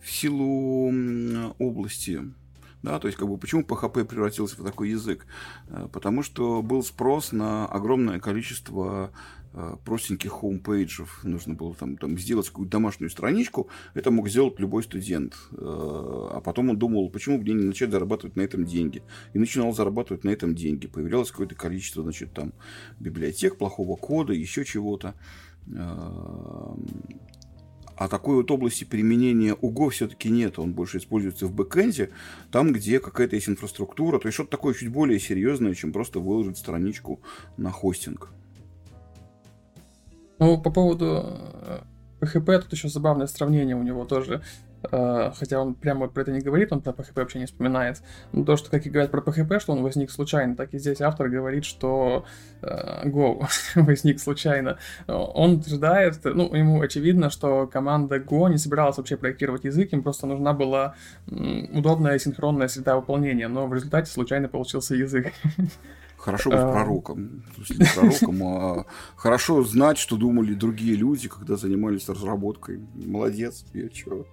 [0.02, 0.92] в силу
[1.60, 2.22] области.
[2.86, 5.26] Да, то есть, как бы, почему PHP превратился в такой язык?
[5.70, 9.12] Э, потому что был спрос на огромное количество
[9.54, 11.24] э, простеньких homepage ев.
[11.24, 13.70] Нужно было там, там сделать какую-то домашнюю страничку.
[13.96, 15.34] Это мог сделать любой студент.
[15.54, 19.02] Э, а потом он думал, почему бы мне не начать зарабатывать на этом деньги.
[19.34, 20.86] И начинал зарабатывать на этом деньги.
[20.86, 22.54] Появлялось какое-то количество, значит, там
[23.00, 25.16] библиотек, плохого кода, еще чего-то.
[27.98, 30.60] А такой вот области применения УГО все-таки нет.
[30.60, 32.10] Он больше используется в бэкэнде,
[32.52, 34.20] там, где какая-то есть инфраструктура.
[34.20, 37.22] То есть что-то такое чуть более серьезное, чем просто выложить страничку
[37.58, 38.32] на хостинг.
[40.40, 41.40] Ну, по поводу
[42.20, 44.44] PHP, э, тут еще забавное сравнение у него тоже
[44.90, 48.02] хотя он прямо про это не говорит, он про PHP вообще не вспоминает.
[48.32, 51.02] Но то, что, как и говорят про PHP, что он возник случайно, так и здесь
[51.02, 52.26] автор говорит, что
[52.62, 53.46] э, Go
[53.76, 54.78] возник случайно.
[55.08, 60.28] Он утверждает, ну, ему очевидно, что команда Go не собиралась вообще проектировать язык, им просто
[60.28, 60.96] нужна была
[61.28, 65.32] удобная синхронная среда выполнения, но в результате случайно получился язык.
[66.26, 66.72] Хорошо быть а.
[66.72, 67.44] пророком.
[67.94, 72.80] пророком, а хорошо знать, что думали другие люди, когда занимались разработкой.
[72.96, 74.26] Молодец, я чё.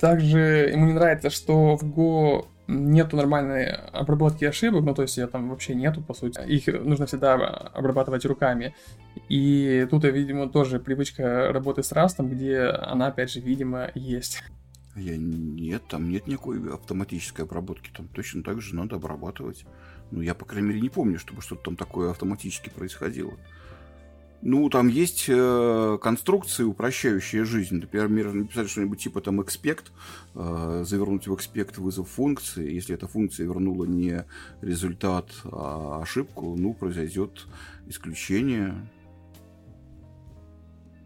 [0.00, 5.26] Также ему не нравится, что в Go нету нормальной обработки ошибок, ну то есть ее
[5.26, 6.40] там вообще нету, по сути.
[6.46, 8.74] Их нужно всегда обрабатывать руками.
[9.28, 14.42] И тут, видимо, тоже привычка работы с растом, где она, опять же, видимо, есть.
[14.96, 19.64] Я нет, там нет никакой автоматической обработки, там точно так же надо обрабатывать.
[20.10, 23.32] Ну, я, по крайней мере, не помню, чтобы что-то там такое автоматически происходило.
[24.42, 27.76] Ну, там есть э, конструкции, упрощающие жизнь.
[27.76, 29.86] Например, написать что-нибудь типа там expect,
[30.34, 32.72] э, завернуть в expect вызов функции.
[32.72, 34.24] Если эта функция вернула не
[34.62, 37.46] результат, а ошибку, ну, произойдет
[37.86, 38.74] исключение.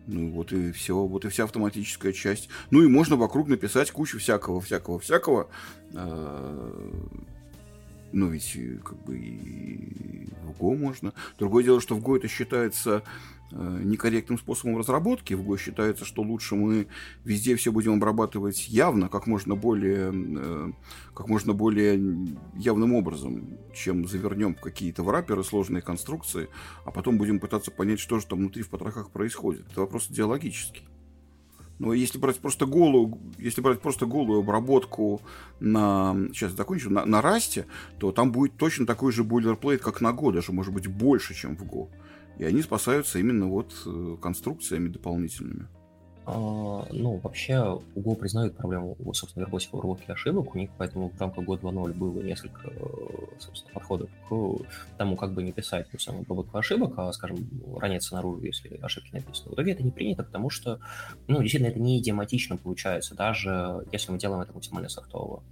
[0.07, 2.49] Ну, вот и все, вот и вся автоматическая часть.
[2.71, 5.49] Ну, и можно вокруг написать кучу всякого, всякого, всякого.
[5.93, 6.71] Э,
[8.15, 11.13] ну, ведь э, как бы и в Go можно.
[11.39, 13.03] Другое дело, что в Go это считается
[13.51, 15.35] э, некорректным способом разработки.
[15.35, 16.87] В Go считается, что лучше мы
[17.25, 20.73] везде все будем обрабатывать явно, как можно более, э,
[21.13, 22.01] как можно более
[22.57, 26.49] явным образом, чем завернем в какие-то враперы, сложные конструкции,
[26.85, 29.67] а потом будем пытаться понять, что же там внутри в потрохах происходит.
[29.71, 30.85] Это вопрос идеологический.
[31.85, 35.21] Но если брать просто голую, если брать просто голую обработку
[35.61, 37.67] на, сейчас закончу, на, на расте,
[37.99, 41.59] то там будет точно такой же бойлерплейт, как на Go, даже может быть больше, чем
[41.59, 41.91] в Go.
[42.39, 45.69] И они спасаются именно вот э, конструкциями дополнительными.
[46.27, 50.55] А, ну, вообще, Google признают проблему, собственно, вербовки обработки ошибок.
[50.55, 52.73] У них поэтому в рамках года 2.0 было несколько,
[53.39, 58.15] собственно, подходов к тому, как бы не писать ту самую обработку ошибок, а, скажем, раниться
[58.15, 59.51] наружу, если ошибки написаны.
[59.51, 60.81] В итоге это не принято, потому что,
[61.27, 65.43] ну, действительно, это не идиоматично получается, даже если мы делаем это максимально софтово.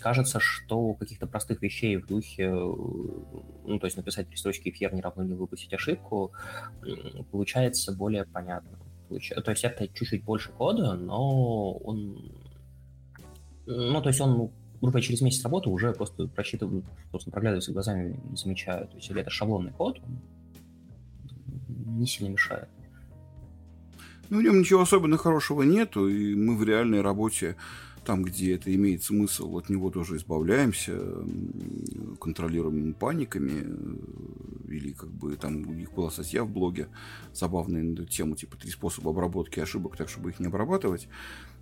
[0.00, 5.00] Кажется, что каких-то простых вещей в духе, ну, то есть написать три строчки эфир не
[5.00, 6.32] равно не выпустить ошибку,
[7.30, 8.78] получается более понятно.
[9.08, 9.30] То есть
[9.62, 12.32] это чуть-чуть больше кода, но он...
[13.66, 18.36] Ну, то есть он, грубо через месяц работы уже просто просчитываю, просто проглядывается глазами и
[18.36, 18.88] замечаю.
[18.88, 22.68] То есть если это шаблонный код, он не сильно мешает.
[24.28, 27.54] Ну, в нем ничего особенно хорошего нету, и мы в реальной работе
[28.06, 30.96] там, где это имеет смысл, от него тоже избавляемся,
[32.20, 36.88] контролируемыми паниками, э, или как бы там у них была статья в блоге
[37.34, 41.08] забавная на эту тему, типа три способа обработки ошибок, так чтобы их не обрабатывать.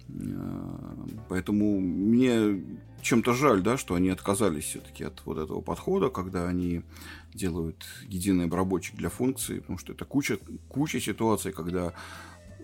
[0.09, 0.97] Э,
[1.31, 2.63] поэтому мне
[3.01, 6.83] чем-то жаль, да, что они отказались все-таки от вот этого подхода, когда они
[7.33, 11.95] делают единый обработчик для функций, потому что это куча, куча ситуаций, когда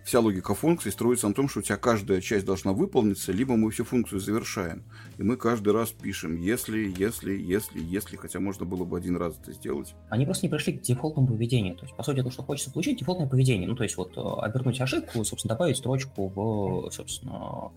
[0.04, 3.70] вся логика функции строится на том, что у тебя каждая часть должна выполниться, либо мы
[3.70, 4.84] всю функцию завершаем.
[5.18, 9.34] И мы каждый раз пишем, если, если, если, если, хотя можно было бы один раз
[9.40, 9.94] это сделать.
[10.08, 11.76] Они просто не пришли к дефолтному поведению.
[11.76, 13.68] То есть, по сути, то, что хочется получить, дефолтное поведение.
[13.68, 17.70] Ну, то есть, вот, э, обернуть ошибку, собственно, добавить строчку в, собственно,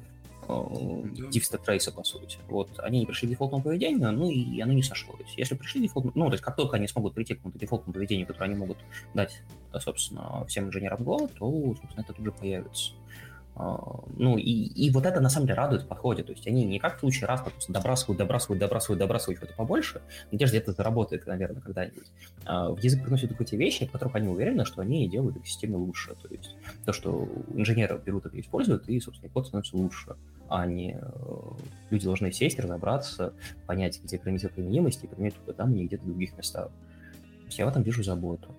[1.30, 2.38] дифста трейса, по сути.
[2.48, 5.34] Вот, они не пришли к дефолтному поведению, ну и оно не сошлось.
[5.38, 7.94] Если пришли к дефолтному, ну, то есть как только они смогут прийти к какому-то дефолтному
[7.94, 8.78] поведению, которое они могут
[9.14, 9.42] дать,
[9.80, 12.94] собственно, всем инженерам Go, то, собственно, это тут же появится.
[13.56, 13.78] А,
[14.18, 16.24] ну, и, и вот это на самом деле радует в подходе.
[16.24, 20.02] То есть они не как в случае раз просто добрасывают, добрасывают, добрасывают, добрасывают что-то побольше,
[20.30, 22.08] в надежде это заработает, наверное, когда-нибудь.
[22.46, 25.48] А в язык приносят только те вещи, в которых они уверены, что они делают их
[25.48, 26.16] системе лучше.
[26.16, 30.16] То есть то, что инженеры берут и используют, и, собственно, код становится лучше.
[30.50, 31.06] А не э,
[31.90, 33.34] люди должны сесть, разобраться,
[33.66, 36.70] понять, где границы применимости, и применять только там, и где-то в других местах.
[37.52, 38.50] Я в этом вижу заботу.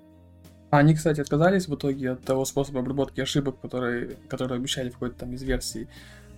[0.79, 5.21] Они, кстати, отказались в итоге от того способа обработки ошибок, который, который обещали в какой-то
[5.21, 5.87] там из версий.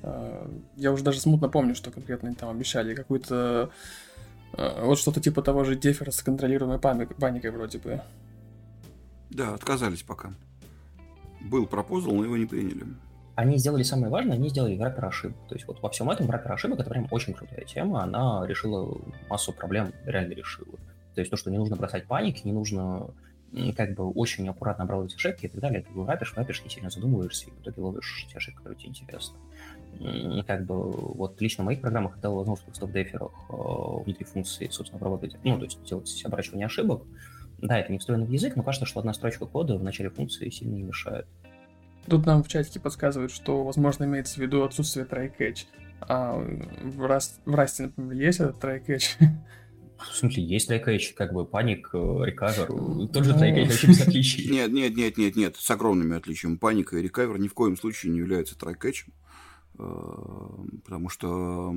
[0.03, 2.95] А, я уже даже смутно помню, что конкретно они там обещали.
[2.95, 3.71] Какую-то...
[4.53, 8.03] А, вот что-то типа того же дефера с контролируемой паникой вроде бы.
[9.31, 10.35] Да, отказались пока.
[11.41, 12.85] Был пропозал, но его не приняли.
[13.37, 15.39] Они сделали самое важное, они сделали враппер ошибок.
[15.49, 18.99] То есть вот во всем этом враппер ошибок это прям очень крутая тема, она решила
[19.31, 20.77] массу проблем, реально решила.
[21.15, 23.09] То есть то, что не нужно бросать паники, не нужно
[23.77, 25.83] как бы очень аккуратно обрабатывать ошибки и так далее.
[25.83, 29.37] Ты врапишь, врапишь, не сильно задумываешься, и в итоге ловишь те ошибки, которые тебе интересны.
[30.47, 33.55] Как бы вот лично в моих программах это возможность в стоп-деферах э,
[34.05, 37.03] внутри функции, собственно, обрабатывать, ну, то есть делать обращивание ошибок.
[37.59, 40.51] Да, это не встроено в язык, но кажется, что одна строчка кода в начале функции
[40.51, 41.27] сильно не мешает.
[42.07, 45.67] Тут нам в чатике подсказывают, что, возможно, имеется в виду отсутствие try-catch.
[46.01, 49.17] А в, Rust, в Rust, например, есть этот try-catch?
[49.99, 54.51] В смысле, есть try-catch, как бы паник, рекавер, тот же try-catch, вообще без отличий.
[54.51, 56.57] Нет, нет, нет, нет, нет, с огромными отличиями.
[56.57, 58.57] Паника и рекавер ни в коем случае не являются
[59.79, 59.83] э,
[60.85, 61.75] потому что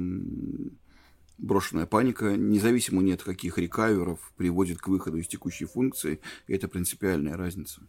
[1.39, 6.67] брошенная паника, независимо ни от каких рекаверов, приводит к выходу из текущей функции, и это
[6.67, 7.81] принципиальная разница.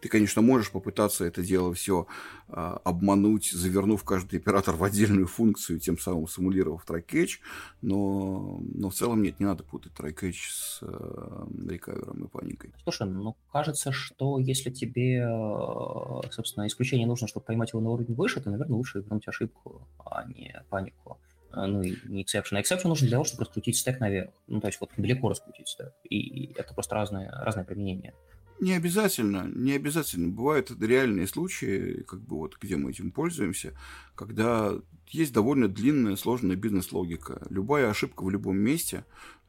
[0.00, 2.06] Ты, конечно, можешь попытаться это дело все
[2.48, 7.40] а, обмануть, завернув каждый оператор в отдельную функцию, тем самым симулировав трекетч,
[7.82, 12.72] но, но в целом нет, не надо путать трекетч с э, рекавером и паникой.
[12.84, 18.14] Слушай, ну кажется, что если тебе, э, собственно, исключение нужно, чтобы поймать его на уровень
[18.14, 21.18] выше, то, наверное, лучше вернуть ошибку, а не панику
[21.54, 22.56] ну, и не exception.
[22.56, 24.30] А exception нужен для того, чтобы раскрутить стек наверх.
[24.46, 25.92] Ну, то есть вот далеко раскрутить стек.
[26.08, 28.14] И это просто разное, разное применение.
[28.60, 30.28] Не обязательно, не обязательно.
[30.28, 33.72] Бывают реальные случаи, как бы вот где мы этим пользуемся,
[34.14, 34.72] когда
[35.06, 37.46] есть довольно длинная, сложная бизнес-логика.
[37.50, 39.04] Любая ошибка в любом месте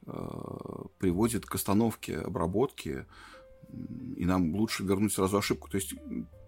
[0.06, 0.12] э,
[0.98, 3.06] приводит к остановке обработки,
[4.16, 5.68] и нам лучше вернуть сразу ошибку.
[5.68, 5.94] То есть,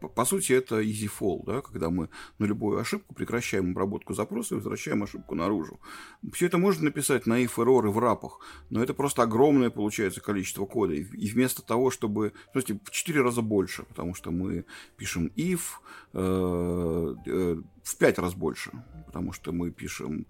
[0.08, 4.56] по, сути, это easy fall, да, когда мы на любую ошибку прекращаем обработку запроса и
[4.56, 5.80] возвращаем ошибку наружу.
[6.32, 8.40] Все это можно написать на if error и в рапах,
[8.70, 10.94] но это просто огромное получается количество кода.
[10.94, 12.32] И вместо того, чтобы...
[12.52, 14.64] То есть, в 4 раза больше, потому что мы
[14.96, 15.60] пишем if,
[16.12, 18.70] э, э, в 5 раз больше,
[19.06, 20.26] потому что мы пишем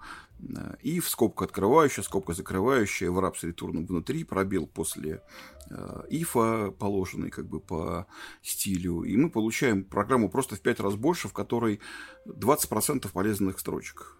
[0.82, 5.22] if, скобка открывающая, скобка закрывающая, в раб с ретурном внутри, пробел после
[5.70, 8.06] э, положенный как бы по
[8.42, 11.80] стилю, и мы получаем программу просто в 5 раз больше, в которой
[12.26, 14.16] 20% полезных строчек.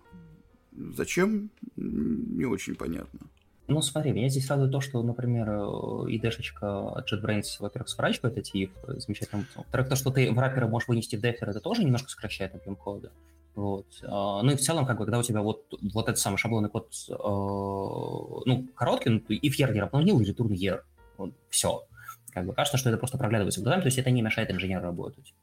[0.72, 1.51] Зачем?
[1.76, 3.20] Не очень понятно.
[3.68, 9.47] Ну, смотри, меня здесь радует то, что, например, IDшечка JetBrains, во-первых, сворачивает эти if замечательно.
[9.55, 12.76] Во-вторых, то, что ты в рапера можешь вынести в дефер, это тоже немножко сокращает объем
[12.76, 13.12] кода.
[13.55, 13.86] Вот.
[14.03, 16.70] А, ну и в целом, как бы, когда у тебя вот, вот этот самый шаблонный
[16.70, 20.80] код, э, ну, короткий, ну, в year не равнил, и return year.
[21.18, 21.84] Вот, все.
[22.33, 25.35] Как бы кажется, что это просто проглядывается глазами, то есть это не мешает инженеру работать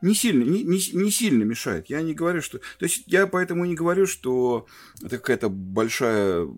[0.00, 1.86] не сильно, не, не, не сильно мешает.
[1.88, 2.58] Я не говорю, что...
[2.58, 4.66] То есть я поэтому не говорю, что
[5.02, 6.48] это какая-то большая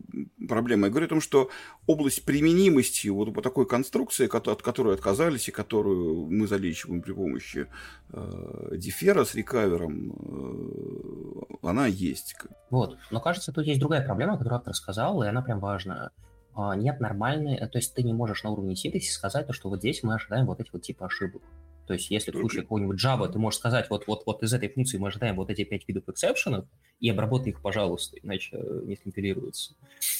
[0.48, 0.86] проблема.
[0.86, 1.50] Я говорю о том, что
[1.86, 7.66] область применимости вот по такой конструкции, от которой отказались и которую мы залечиваем при помощи
[8.10, 12.34] э, дефера с рекавером, э, она есть.
[12.70, 12.96] Вот.
[13.10, 16.10] Но кажется, тут есть другая проблема, которую автор сказал, и она прям важная.
[16.54, 19.80] А, нет нормальной, то есть ты не можешь на уровне синтезиса сказать, то, что вот
[19.80, 21.42] здесь мы ожидаем вот эти вот типа ошибок.
[21.86, 24.70] То есть, если в случае какого-нибудь Java ты можешь сказать, вот, вот, вот из этой
[24.70, 26.64] функции мы ожидаем вот эти пять видов эксепшенов,
[27.00, 29.74] и обработай их, пожалуйста, иначе не скомпилируется,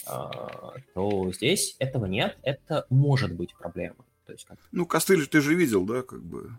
[0.07, 4.05] а, то здесь этого нет, это может быть проблема.
[4.27, 4.59] То есть, как...
[4.73, 6.51] Ну, костыль ты же видел, да, как бы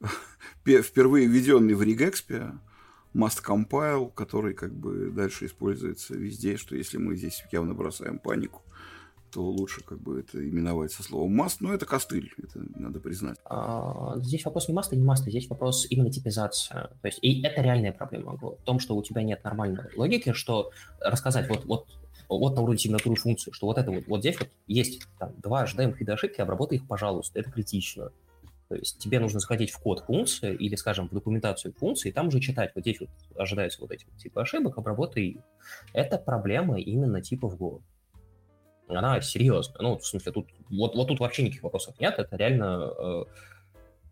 [0.64, 2.58] впервые введенный в regexp
[3.14, 8.62] must compile, который как бы дальше используется везде, что если мы здесь явно бросаем панику,
[9.30, 13.38] то лучше как бы это именовать со словом маст, но это костыль, это надо признать.
[13.44, 16.74] А, здесь вопрос не маста, не маста, здесь вопрос именно типизации.
[16.74, 20.70] То есть, и это реальная проблема в том, что у тебя нет нормальной логики, что
[21.00, 21.86] рассказать вот, вот
[22.28, 25.62] вот на уровне сигнатуры функции, что вот это вот, вот здесь вот есть там, два
[25.62, 28.10] ожидаемых вида ошибки, обработай их, пожалуйста, это критично.
[28.68, 32.28] То есть тебе нужно заходить в код функции или, скажем, в документацию функции, и там
[32.28, 35.40] уже читать, вот здесь вот ожидаются вот эти типы ошибок, обработай их.
[35.94, 37.80] Это проблема именно типа в Go
[38.96, 39.82] она серьезная.
[39.82, 42.14] Ну, в смысле, тут вот, вот тут вообще никаких вопросов нет.
[42.18, 43.24] Это реально э,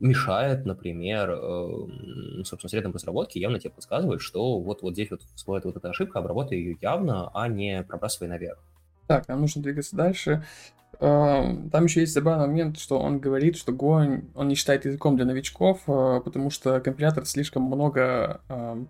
[0.00, 5.64] мешает, например, э, собственно, среднем разработке явно тебе подсказывает, что вот, вот здесь вот всплывает
[5.64, 8.58] вот эта ошибка, обработай ее явно, а не пробрасывай наверх.
[9.06, 10.44] Так, нам нужно двигаться дальше.
[10.98, 15.16] Э, там еще есть забавный момент, что он говорит, что Go он не считает языком
[15.16, 18.84] для новичков, э, потому что компилятор слишком много, э,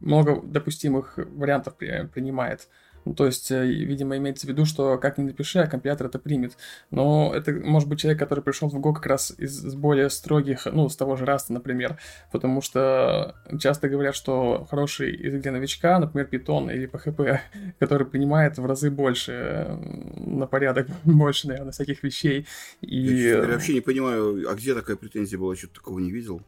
[0.00, 2.68] много допустимых вариантов принимает.
[3.04, 6.18] Ну, то есть, э, видимо, имеется в виду, что как ни напиши, а компилятор это
[6.18, 6.56] примет.
[6.90, 10.88] Но это может быть человек, который пришел в Go как раз из более строгих, ну,
[10.88, 11.98] с того же Раста, например.
[12.30, 17.40] Потому что часто говорят, что хороший язык для новичка, например, Python или PHP,
[17.78, 19.78] который принимает в разы больше,
[20.16, 22.46] на порядок больше, наверное, всяких вещей.
[22.80, 23.00] И...
[23.00, 26.42] Я, я вообще не понимаю, а где такая претензия была, что-то такого не видел.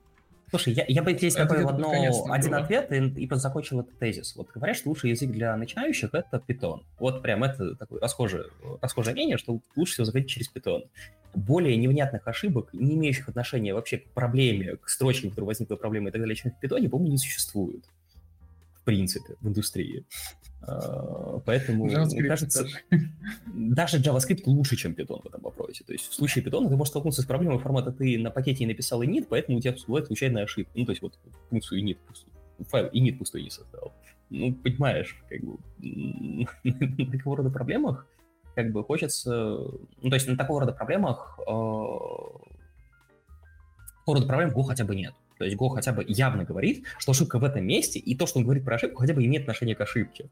[0.55, 1.91] Слушай, я, я бы здесь добавил одно,
[2.31, 2.61] один было.
[2.61, 4.37] ответ и, и закончил этот тезис.
[4.37, 6.83] Вот говорят, что лучший язык для начинающих— это Python.
[7.01, 8.45] Вот прям это такое расхожее,
[8.81, 10.85] расхожее мнение, что лучше всего заходить через Python.
[11.35, 16.13] Более невнятных ошибок, не имеющих отношения вообще к проблеме, к строчке, которая возникла проблема и
[16.13, 17.85] так далее, чем в Python, по-моему, не существует.
[18.85, 20.05] Принципе, в индустрии.
[20.67, 22.67] А, поэтому, JavaScript мне кажется,
[23.47, 25.85] даже JavaScript лучше, чем Python в этом вопросе.
[25.85, 28.67] То есть в случае Python ты можешь столкнуться с проблемой формата ты на пакете и
[28.67, 30.73] написал init, поэтому у тебя всплывает случайная ошибка.
[30.75, 31.19] Ну, то есть вот
[31.51, 31.99] функцию init,
[32.69, 33.93] файл init пустой не создал.
[34.31, 35.59] Ну, понимаешь, как бы
[36.63, 38.07] на такого рода проблемах
[38.55, 39.31] как бы хочется...
[40.01, 41.45] Ну, то есть на такого рода проблемах э,
[44.05, 45.15] такого рода проблем Go хотя бы нет.
[45.39, 48.39] То есть Go хотя бы явно говорит, что ошибка в этом месте, и то, что
[48.39, 50.27] он говорит про ошибку, хотя бы имеет отношение к ошибке.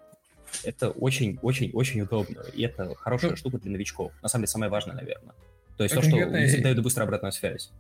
[0.64, 4.12] Это очень-очень-очень удобно, и это хорошая ну, штука для новичков.
[4.22, 5.34] На самом деле, самое важное, наверное.
[5.76, 7.72] То есть то, что язык дает быструю обратную связь.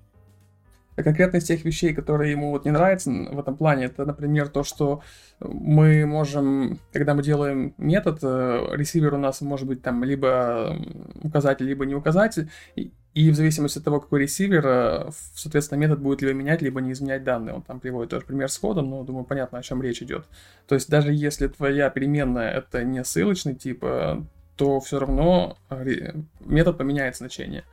[0.94, 4.48] А конкретно из тех вещей, которые ему вот не нравятся в этом плане, это, например,
[4.48, 5.02] то, что
[5.40, 10.78] мы можем, когда мы делаем метод, э, ресивер у нас может быть там либо
[11.22, 16.00] указатель, либо не указатель, и, и в зависимости от того, какой ресивер, э, соответственно, метод
[16.00, 17.54] будет либо менять, либо не изменять данные.
[17.54, 20.24] Он там приводит тоже пример с кодом, но, думаю, понятно, о чем речь идет.
[20.66, 24.22] То есть даже если твоя переменная это не ссылочный тип, э,
[24.56, 27.64] то все равно э, метод поменяет значение.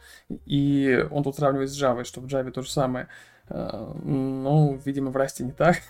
[0.46, 3.08] И он тут сравнивает с Java, что в Java то же самое.
[3.52, 5.82] Ну, видимо, в Расте не так.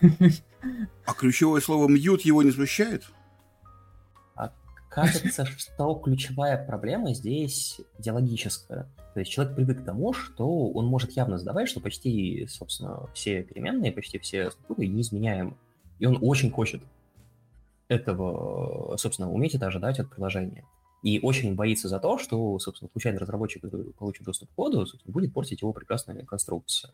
[1.05, 3.03] А ключевое слово mute его не смущает?
[5.01, 8.87] Кажется, что ключевая проблема здесь идеологическая.
[9.13, 13.43] То есть человек привык к тому, что он может явно задавать, что почти, собственно, все
[13.43, 15.55] переменные, почти все структуры неизменяемы.
[15.99, 16.81] И он очень хочет
[17.87, 20.65] этого, собственно, уметь это ожидать от приложения.
[21.01, 25.33] И очень боится за то, что, собственно, случайный разработчик, который получит доступ к коду, будет
[25.33, 26.91] портить его прекрасная конструкция.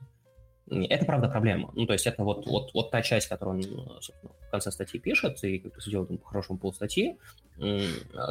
[0.68, 1.72] Это, правда, проблема.
[1.76, 5.00] Ну, то есть это вот, вот, вот та часть, которую он, собственно, в конце статьи
[5.00, 7.18] пишет, и как бы сделает он по-хорошему полстатьи,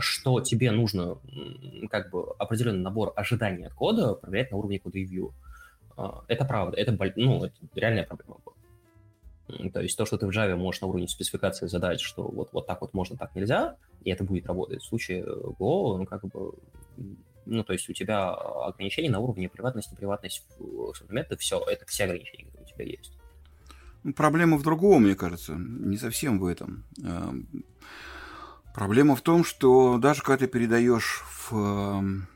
[0.01, 1.18] что тебе нужно
[1.91, 5.32] как бы определенный набор ожиданий от кода проверять на уровне кода review.
[5.97, 8.39] А, это правда, это, ну, это реальная проблема.
[9.72, 12.66] То есть то, что ты в Java можешь на уровне спецификации задать, что вот, вот
[12.66, 14.82] так вот можно, так нельзя, и это будет работать.
[14.82, 16.55] В случае Go, ну, как бы,
[17.47, 19.90] ну, то есть у тебя ограничения на уровне приватность
[21.20, 23.12] это все, это все ограничения, которые у тебя есть.
[24.03, 26.84] Ну, проблема в другом, мне кажется, не совсем в этом.
[27.03, 27.49] Эм,
[28.74, 32.28] проблема в том, что даже когда ты передаешь в, эм,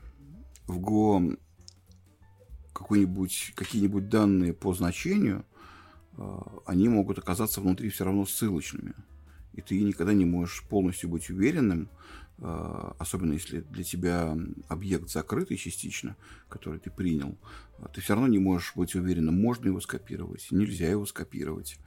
[0.67, 1.37] в Go
[3.55, 5.45] какие-нибудь данные по значению,
[6.17, 8.93] а, они могут оказаться внутри все равно ссылочными.
[9.53, 14.37] И ты никогда не можешь полностью быть уверенным, а, особенно если для тебя
[14.67, 16.15] объект закрытый частично,
[16.47, 17.37] который ты принял,
[17.79, 21.77] а, ты все равно не можешь быть уверенным, можно его скопировать, нельзя его скопировать.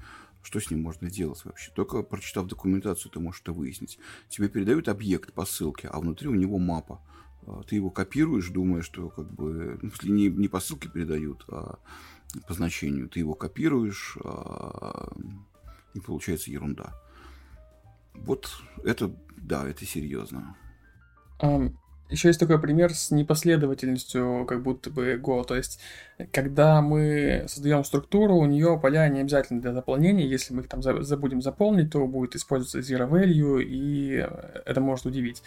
[0.43, 1.71] Что с ним можно делать вообще?
[1.73, 3.99] Только прочитав документацию, ты можешь это выяснить.
[4.29, 7.01] Тебе передают объект по ссылке, а внутри у него мапа.
[7.69, 11.79] Ты его копируешь, думая, что как бы, ну, не, не по ссылке передают, а
[12.49, 13.09] по значению.
[13.09, 15.13] Ты его копируешь, а,
[15.95, 16.93] и получается ерунда.
[18.15, 18.51] Вот
[18.85, 20.57] это, да, это серьезно.
[22.11, 25.45] Еще есть такой пример с непоследовательностью, как будто бы Go.
[25.45, 25.81] То есть,
[26.31, 30.27] когда мы создаем структуру, у нее поля не обязательно для заполнения.
[30.27, 34.27] Если мы их там забудем заполнить, то будет использоваться zero value, и
[34.67, 35.43] это может удивить.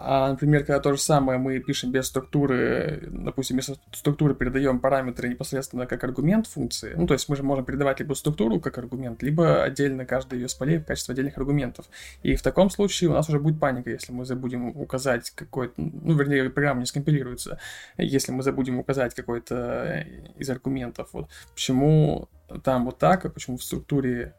[0.00, 5.28] А, например, когда то же самое мы пишем без структуры, допустим, без структуры передаем параметры
[5.28, 9.24] непосредственно как аргумент функции, ну, то есть мы же можем передавать либо структуру как аргумент,
[9.24, 11.86] либо отдельно каждый ее с полей в качестве отдельных аргументов.
[12.22, 16.16] И в таком случае у нас уже будет паника, если мы забудем указать какой-то, ну,
[16.16, 17.58] вернее, программа не скомпилируется,
[17.96, 21.10] если мы забудем указать какой-то из аргументов.
[21.12, 22.28] Вот почему
[22.64, 24.34] там вот так, а почему в структуре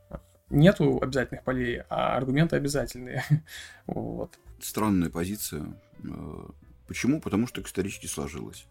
[0.49, 3.23] нету обязательных полей, а аргументы обязательные.
[3.87, 5.63] вот странная позиция.
[6.03, 6.47] Э,
[6.87, 7.21] почему?
[7.21, 8.65] Потому что исторически сложилось.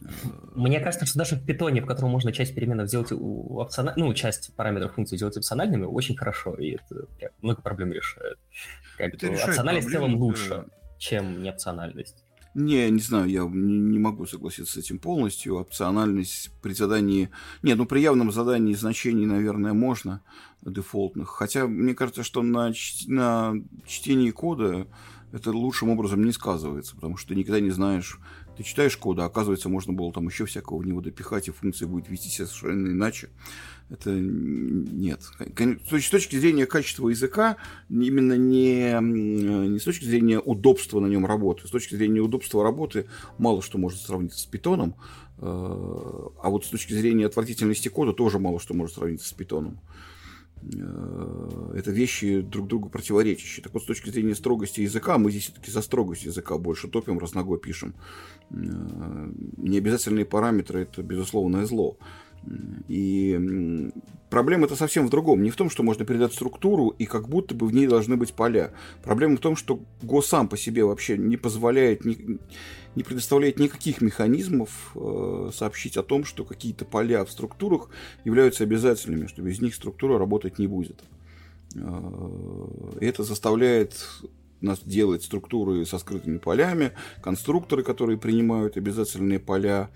[0.00, 0.06] Э,
[0.54, 4.54] Мне кажется, что даже в питоне, в котором можно часть переменных сделать опциональными, ну, часть
[4.54, 7.06] параметров функции сделать опциональными, очень хорошо, и это
[7.40, 8.38] много проблем решает.
[8.98, 10.66] Как это бы, опциональность в целом лучше,
[11.02, 12.24] чем неопциональность.
[12.54, 15.56] Не, не знаю, я не, не могу согласиться с этим полностью.
[15.56, 17.30] Опциональность при задании...
[17.62, 20.22] Нет, ну при явном задании значений, наверное, можно
[20.60, 21.30] дефолтных.
[21.30, 22.72] Хотя мне кажется, что на,
[23.08, 24.86] на чтении кода
[25.32, 28.20] это лучшим образом не сказывается, потому что ты никогда не знаешь,
[28.56, 31.88] ты читаешь код, а оказывается, можно было там еще всякого в него допихать, и функция
[31.88, 33.30] будет вести себя совершенно иначе.
[33.90, 35.20] Это нет.
[35.40, 37.56] С точки зрения качества языка,
[37.90, 43.06] именно не, не с точки зрения удобства на нем работы, с точки зрения удобства работы
[43.38, 44.94] мало что может сравниться с питоном,
[45.38, 49.78] э, а вот с точки зрения отвратительности кода тоже мало что может сравниться с питоном.
[50.74, 53.62] Э, это вещи друг другу противоречащие.
[53.62, 57.18] Так вот, с точки зрения строгости языка, мы здесь все-таки за строгость языка больше топим,
[57.18, 57.94] раз ногой пишем.
[58.50, 58.54] Э,
[59.56, 61.96] необязательные параметры– это безусловное зло.
[62.88, 63.90] И
[64.30, 65.42] проблема это совсем в другом.
[65.42, 68.32] Не в том, что можно передать структуру, и как будто бы в ней должны быть
[68.32, 68.72] поля.
[69.02, 72.40] Проблема в том, что Go сам по себе вообще не позволяет, не,
[72.94, 77.88] не предоставляет никаких механизмов э, сообщить о том, что какие-то поля в структурах
[78.24, 81.02] являются обязательными, что без них структура работать не будет.
[81.74, 84.08] Э, это заставляет
[84.60, 89.90] нас делать структуры со скрытыми полями, конструкторы, которые принимают обязательные поля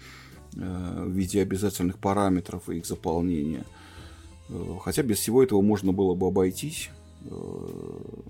[0.57, 3.65] э, в виде обязательных параметров и их заполнения.
[4.49, 6.91] Э, хотя без всего этого можно было бы обойтись.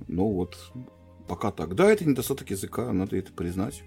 [0.09, 0.57] Но вот
[1.29, 1.75] пока так.
[1.75, 3.83] Да, это недостаток языка, надо это признать.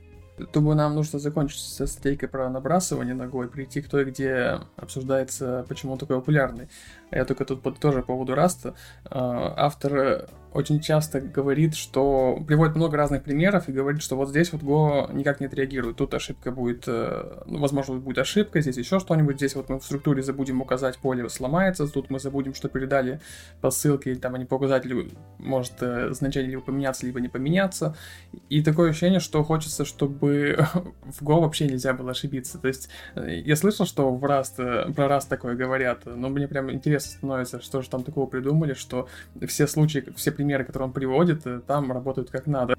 [0.53, 5.93] Думаю, нам нужно закончить со статейкой про набрасывание ногой, прийти к той, где обсуждается, почему
[5.93, 6.67] он такой популярный.
[7.12, 8.76] Я только тут тоже по поводу Раста.
[9.05, 14.51] А, автор очень часто говорит, что приводит много разных примеров и говорит, что вот здесь
[14.51, 15.97] вот Go никак не отреагирует.
[15.97, 19.36] Тут ошибка будет, э, ну, возможно, будет ошибка, здесь еще что-нибудь.
[19.38, 23.20] Здесь вот мы в структуре забудем указать поле сломается, тут мы забудем, что передали
[23.62, 27.95] по ссылке, или там они по указателю может э, значение либо поменяться, либо не поменяться.
[28.49, 30.57] И такое ощущение, что хочется, чтобы
[31.03, 32.57] в Go вообще нельзя было ошибиться.
[32.57, 36.72] То есть э, я слышал, что в Rust, про Rust такое говорят, но мне прям
[36.72, 39.07] интересно становится, что же там такого придумали, что
[39.47, 42.75] все случаи, все примеры, которые он приводит, э, там работают как надо.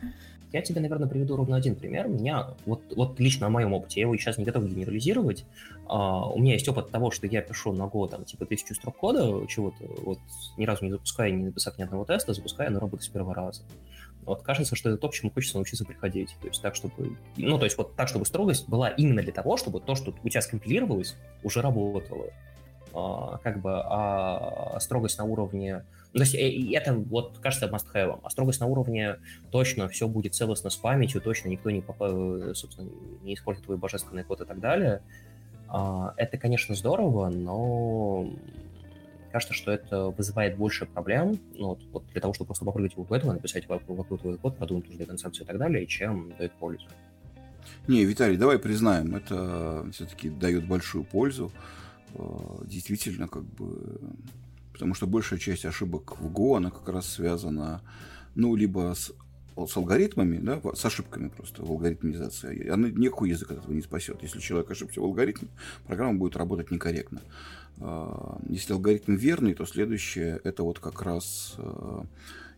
[0.52, 2.06] Я тебе, наверное, приведу ровно один пример.
[2.06, 5.44] У меня, вот, вот лично на моем опыте, я его сейчас не готов генерализировать.
[5.86, 8.96] А, у меня есть опыт того, что я пишу на год, там, типа, тысячу строк
[8.96, 10.18] кода, чего-то, вот,
[10.56, 13.62] ни разу не запуская, не написав ни одного теста, запуская, оно работает с первого раза.
[14.22, 16.36] Вот кажется, что это то, к чему хочется научиться приходить.
[16.40, 17.16] То есть так, чтобы...
[17.36, 20.28] Ну, то есть вот так, чтобы строгость была именно для того, чтобы то, что у
[20.28, 22.26] тебя скомпилировалось, уже работало.
[22.95, 25.84] А, как бы а строгость на уровне...
[26.12, 28.20] Ну, то есть и это, вот, кажется, must-have.
[28.22, 29.16] А строгость на уровне
[29.51, 32.53] точно все будет целостно с памятью, точно никто не, попа...
[32.55, 32.91] собственно,
[33.22, 35.03] не использует твой божественный код и так далее.
[35.68, 38.28] А, это, конечно, здорово, но
[39.30, 43.16] кажется, что это вызывает больше проблем, ну, вот, вот для того, чтобы просто попрыгать вокруг
[43.16, 46.86] этого, написать вокруг, вокруг твой код, продумать уже концепцию и так далее, чем дает пользу.
[47.86, 51.53] Не, Виталий, давай признаем, это все-таки дает большую пользу.
[51.55, 51.80] Э,
[52.64, 54.00] действительно как бы...
[54.72, 57.82] Потому что большая часть ошибок в Go, она как раз связана,
[58.34, 59.12] ну, либо с,
[59.56, 62.68] с алгоритмами, да, с ошибками просто в алгоритмизации.
[62.68, 64.22] Она никакой язык от этого не спасет.
[64.22, 65.48] Если человек ошибся в алгоритме,
[65.86, 67.20] программа будет работать некорректно.
[67.78, 72.02] Э, если алгоритм верный, то следующее это вот как раз э,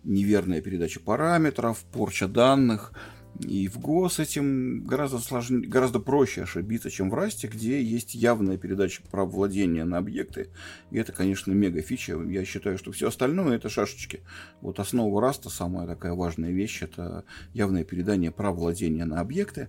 [0.05, 2.92] неверная передача параметров, порча данных,
[3.41, 8.14] и в Go с этим гораздо, сложнее, гораздо проще ошибиться, чем в Расте, где есть
[8.14, 10.51] явная передача прав владения на объекты.
[10.91, 12.20] И это, конечно, мега фича.
[12.22, 14.20] Я считаю, что все остальное это шашечки.
[14.61, 17.24] Вот основа Раста, самая такая важная вещь, это
[17.55, 19.68] явное передание прав владения на объекты.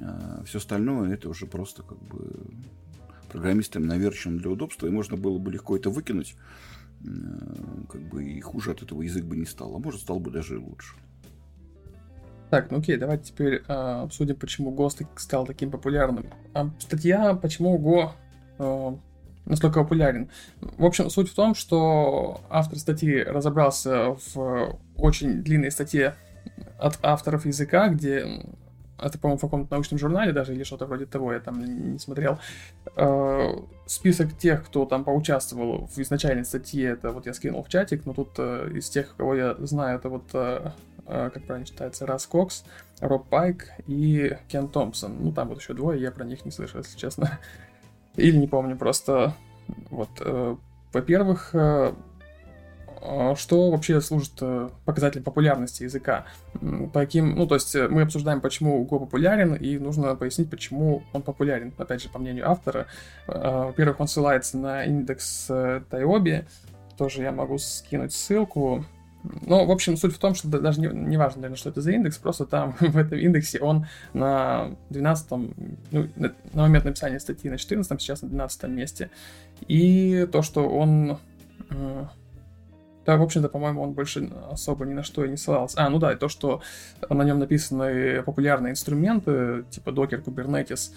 [0.00, 2.50] А все остальное это уже просто как бы
[3.30, 6.36] программистам наверчено для удобства, и можно было бы легко это выкинуть,
[7.02, 10.58] как бы и хуже от этого язык бы не стал, а может стал бы даже
[10.58, 10.94] лучше.
[12.54, 13.72] Так, ну окей, давайте теперь э,
[14.04, 16.26] обсудим, почему Go стал таким популярным.
[16.52, 18.12] А, статья «Почему Go
[18.60, 18.96] э,
[19.44, 20.30] настолько популярен».
[20.60, 26.14] В общем, суть в том, что автор статьи разобрался в очень длинной статье
[26.78, 28.24] от авторов языка, где
[29.02, 31.58] это, по-моему, в каком-то научном журнале даже или что-то вроде того, я там
[31.92, 32.38] не смотрел.
[32.94, 33.50] Э,
[33.86, 38.14] список тех, кто там поучаствовал в изначальной статье, это вот я скинул в чатик, но
[38.14, 40.70] тут э, из тех, кого я знаю, это вот Э,
[41.06, 42.64] как правильно читается, Рас Кокс,
[43.00, 45.16] Роб Пайк и Кен Томпсон.
[45.20, 47.38] Ну, там вот еще двое, я про них не слышал, если честно.
[48.16, 49.34] Или не помню, просто
[49.90, 50.56] вот, э,
[50.92, 51.94] во-первых, э,
[53.36, 54.40] что вообще служит
[54.86, 56.24] показателем популярности языка?
[56.54, 61.20] По каким, ну, то есть мы обсуждаем, почему Go популярен, и нужно пояснить, почему он
[61.20, 61.74] популярен.
[61.76, 62.86] Опять же, по мнению автора.
[63.26, 65.50] Во-первых, он ссылается на индекс
[65.90, 66.46] Тайоби,
[66.96, 68.84] тоже я могу скинуть ссылку.
[69.24, 71.92] Ну, в общем, суть в том, что даже не, не важно, наверное, что это за
[71.92, 75.48] индекс, просто там в этом индексе он на 12 ну,
[75.90, 79.10] на, на момент написания статьи на 14 сейчас на 12 месте.
[79.66, 81.18] И то, что он...
[81.70, 82.04] Э,
[83.06, 85.80] да, в общем-то, по-моему, он больше особо ни на что и не ссылался.
[85.80, 86.62] А, ну да, и то, что
[87.08, 90.92] на нем написаны популярные инструменты, типа Docker, Kubernetes,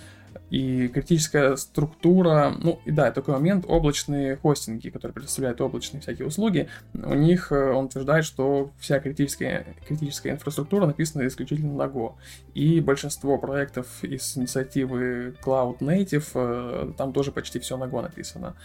[0.49, 6.69] и критическая структура, ну и да, такой момент, облачные хостинги, которые предоставляют облачные всякие услуги,
[6.93, 12.13] у них э, он утверждает, что вся критическая, критическая инфраструктура написана исключительно на Go.
[12.53, 18.55] И большинство проектов из инициативы Cloud Native, э, там тоже почти все на Go написано.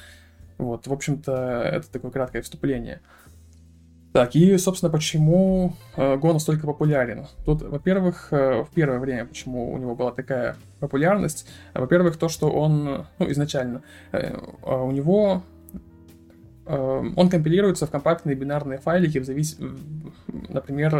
[0.58, 3.00] Вот, в общем-то, это такое краткое вступление.
[4.12, 7.26] Так, и, собственно, почему э, Go настолько популярен?
[7.46, 12.50] Тут, во-первых, э, в первое время, почему у него была такая популярность, во-первых, то, что
[12.50, 13.82] он, ну, изначально,
[14.12, 15.42] э, а у него
[16.64, 19.58] он компилируется в компактные бинарные файлики, в завис...
[20.48, 20.94] например,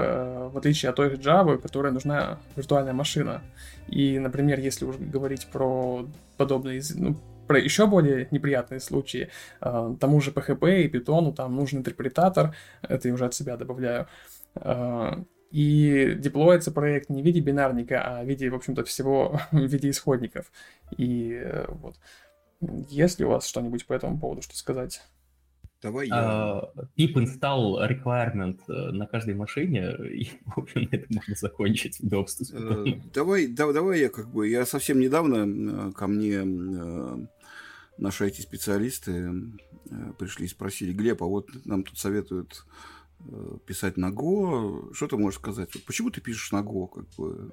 [0.52, 3.42] в отличие от той же Java, которая нужна виртуальная машина.
[3.86, 6.04] И, например, если уже говорить про
[6.36, 7.14] подобные, ну,
[7.53, 9.28] про еще более неприятные случаи,
[9.61, 14.07] э, тому же PHP и Python, там нужен интерпретатор, это я уже от себя добавляю,
[14.55, 15.11] э,
[15.50, 19.90] и деплоится проект не в виде бинарника, а в виде, в общем-то, всего в виде
[19.90, 20.50] исходников.
[20.96, 21.96] И э, вот.
[22.88, 25.03] Есть ли у вас что-нибудь по этому поводу, что сказать?
[25.82, 26.62] Давай я...
[26.76, 32.44] Uh, pip install requirement на каждой машине, и, в общем, это можно закончить удобство.
[32.57, 34.48] Uh, давай, да, давай я как бы...
[34.48, 37.28] Я совсем недавно ко мне
[37.99, 39.30] наши IT-специалисты
[40.18, 42.66] пришли и спросили, Глеб, а вот нам тут советуют
[43.66, 44.93] писать на Go.
[44.95, 45.70] Что ты можешь сказать?
[45.84, 46.88] Почему ты пишешь на Go?
[46.88, 47.53] Как бы?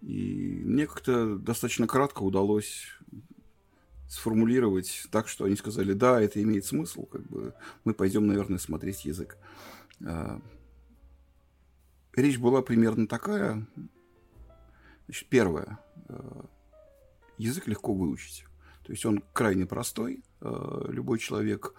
[0.00, 2.86] И мне как-то достаточно кратко удалось
[4.08, 7.54] сформулировать так, что они сказали, да, это имеет смысл, как бы
[7.84, 9.36] мы пойдем, наверное, смотреть язык.
[10.04, 10.40] А,
[12.14, 13.66] речь была примерно такая.
[15.06, 15.78] Значит, первое.
[16.08, 16.46] А,
[17.36, 18.44] язык легко выучить.
[18.88, 20.24] То есть он крайне простой.
[20.40, 21.74] А, любой человек,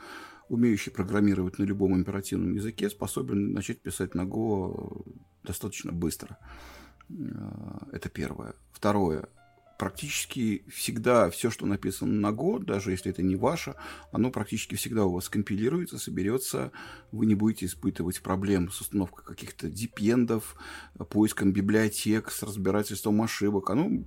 [0.48, 5.12] умеющий программировать на любом императивном языке, способен начать писать на Go
[5.44, 6.38] достаточно быстро.
[7.92, 8.54] Это первое.
[8.72, 9.28] Второе
[9.80, 13.76] практически всегда все, что написано на год, даже если это не ваше,
[14.12, 16.74] оно практически всегда у вас компилируется, соберется,
[17.14, 20.58] вы не будете испытывать проблем с установкой каких-то депендов,
[21.10, 23.70] поиском библиотек, с разбирательством ошибок.
[23.70, 24.04] Оно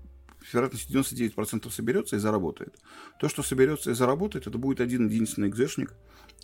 [0.47, 2.79] с вероятностью 99% соберется и заработает.
[3.19, 5.95] То, что соберется и заработает, это будет один единственный экзешник,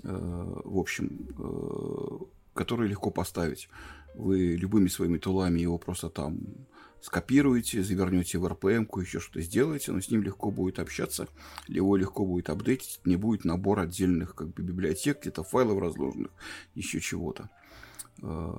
[0.02, 2.24] э, в общем, э,
[2.54, 3.68] который легко поставить.
[4.14, 6.38] Вы любыми своими тулами его просто там
[7.00, 11.28] скопируете, завернете в RPM, еще что-то сделаете, но с ним легко будет общаться,
[11.68, 16.32] его легко будет апдейтить, не будет набор отдельных как бы библиотек, где-то файлов разложенных,
[16.74, 17.48] еще чего-то.
[18.22, 18.52] Э,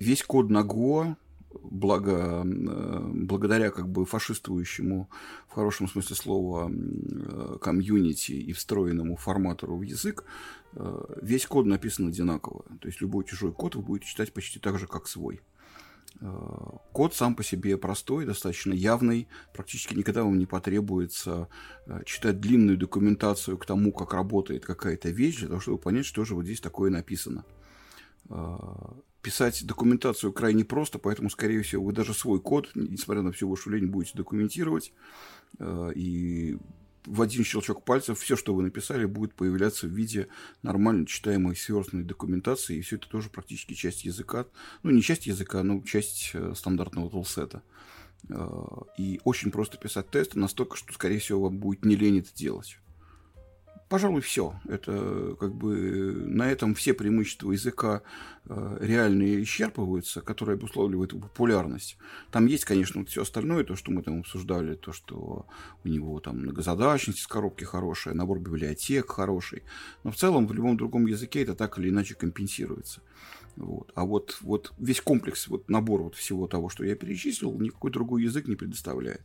[0.00, 1.16] весь код на Go,
[1.62, 5.08] благо, э, благодаря как бы фашистующему,
[5.48, 10.24] в хорошем смысле слова, э, комьюнити и встроенному форматору в язык,
[11.22, 12.64] весь код написан одинаково.
[12.80, 15.40] То есть любой чужой код вы будете читать почти так же, как свой.
[16.20, 19.28] Э, код сам по себе простой, достаточно явный.
[19.52, 21.48] Практически никогда вам не потребуется
[21.86, 26.24] э, читать длинную документацию к тому, как работает какая-то вещь, для того, чтобы понять, что
[26.24, 27.44] же вот здесь такое написано.
[29.24, 33.48] Э, писать документацию крайне просто, поэтому, скорее всего, вы даже свой код, несмотря на всю
[33.48, 34.92] вашу лень, будете документировать.
[35.94, 36.58] И
[37.06, 40.28] в один щелчок пальцев все, что вы написали, будет появляться в виде
[40.62, 44.46] нормально читаемой сверстной документации, и все это тоже практически часть языка,
[44.82, 47.62] ну не часть языка, но часть э, стандартного тулсета.
[48.30, 48.58] Э,
[48.98, 52.78] и очень просто писать тесты настолько, что, скорее всего, вам будет не лень это делать
[53.88, 54.54] пожалуй, все.
[54.66, 58.02] Это как бы на этом все преимущества языка
[58.46, 61.96] э, реально исчерпываются, которые обусловливают его популярность.
[62.30, 65.46] Там есть, конечно, вот все остальное, то, что мы там обсуждали, то, что
[65.84, 69.62] у него там многозадачность из коробки хорошая, набор библиотек хороший.
[70.02, 73.00] Но в целом в любом другом языке это так или иначе компенсируется.
[73.56, 73.92] Вот.
[73.94, 78.24] А вот, вот весь комплекс, вот набор вот всего того, что я перечислил, никакой другой
[78.24, 79.22] язык не предоставляет.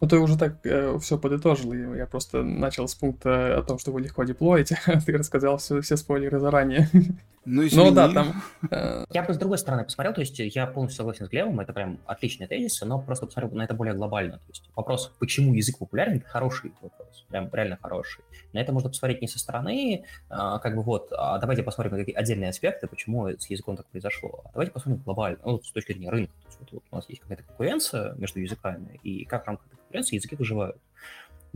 [0.00, 3.78] Ну, ты уже так э, все подытожил, и я просто начал с пункта о том,
[3.78, 4.78] что вы легко деплоите.
[5.06, 6.88] ты рассказал все, все спойлеры заранее.
[7.46, 8.42] Ну, ну да, там...
[8.70, 9.04] Э...
[9.10, 12.00] Я бы с другой стороны посмотрел, то есть я полностью согласен с Глебом, это прям
[12.04, 14.38] отличный тезис, но просто посмотрел на это более глобально.
[14.38, 18.24] То есть вопрос, почему язык популярен, это хороший вопрос, прям реально хороший.
[18.52, 21.98] На это можно посмотреть не со стороны, а, как бы вот, а давайте посмотрим на
[21.98, 24.42] какие отдельные аспекты, почему с языком так произошло.
[24.44, 26.32] А давайте посмотрим глобально, ну, с точки зрения рынка.
[26.32, 29.68] То есть вот, вот у нас есть какая-то конкуренция между языками, и как в рамках
[29.70, 30.76] конкуренции языки выживают.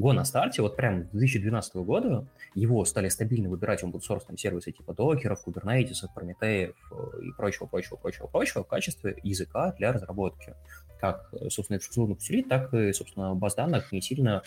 [0.01, 5.43] Go на старте, вот прям 2012 года, его стали стабильно выбирать source сервисы типа докеров,
[5.43, 10.55] кубернетисов, прометеев э, и прочего, прочего, прочего, прочего в качестве языка для разработки.
[11.01, 14.43] Как, собственно, инфраструктурных усилий, так и, собственно, баз данных не сильно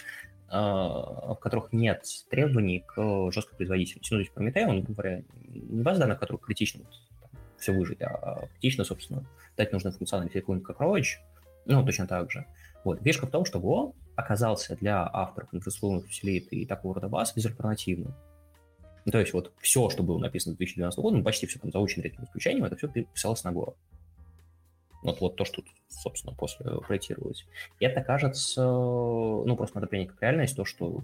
[0.50, 4.14] э, в которых нет требований к жесткой производительности.
[4.14, 6.86] Ну, то есть Прометей, он, говоря, не база данных, в которых критично
[7.58, 9.26] все выжить, а критично, собственно,
[9.56, 11.20] дать нужную функциональность какой-нибудь как Roach,
[11.66, 12.46] ну, точно так же.
[12.84, 13.02] Вот.
[13.02, 18.14] Фишка в том, что Go оказался для авторов инфраструктурных усилий и такого рода баз безальтернативным.
[19.06, 21.72] Ну, то есть вот все, что было написано в 2012 году, ну, почти все там
[21.72, 23.76] за редким исключением, это все писалось на Go.
[25.02, 27.46] Вот, вот то, что тут, собственно, после проектировалось.
[27.80, 31.04] И это кажется, ну, просто надо принять как реальность, то, что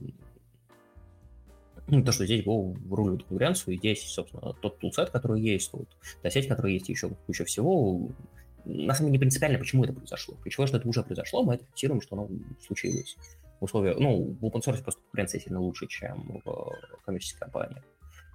[1.88, 5.90] ну, то, что здесь Go рулит конкуренцию, и здесь, собственно, тот тулсет, который есть, тут,
[6.22, 8.10] та сеть, которая есть, еще куча всего,
[8.66, 10.36] на самом деле не принципиально, почему это произошло.
[10.42, 12.30] Ключевое, что это уже произошло, мы это фиксируем, что оно
[12.66, 13.18] случилось.
[13.60, 16.74] В условиях, ну, в open source просто конкуренция сильно лучше, чем в
[17.06, 17.82] коммерческой компании.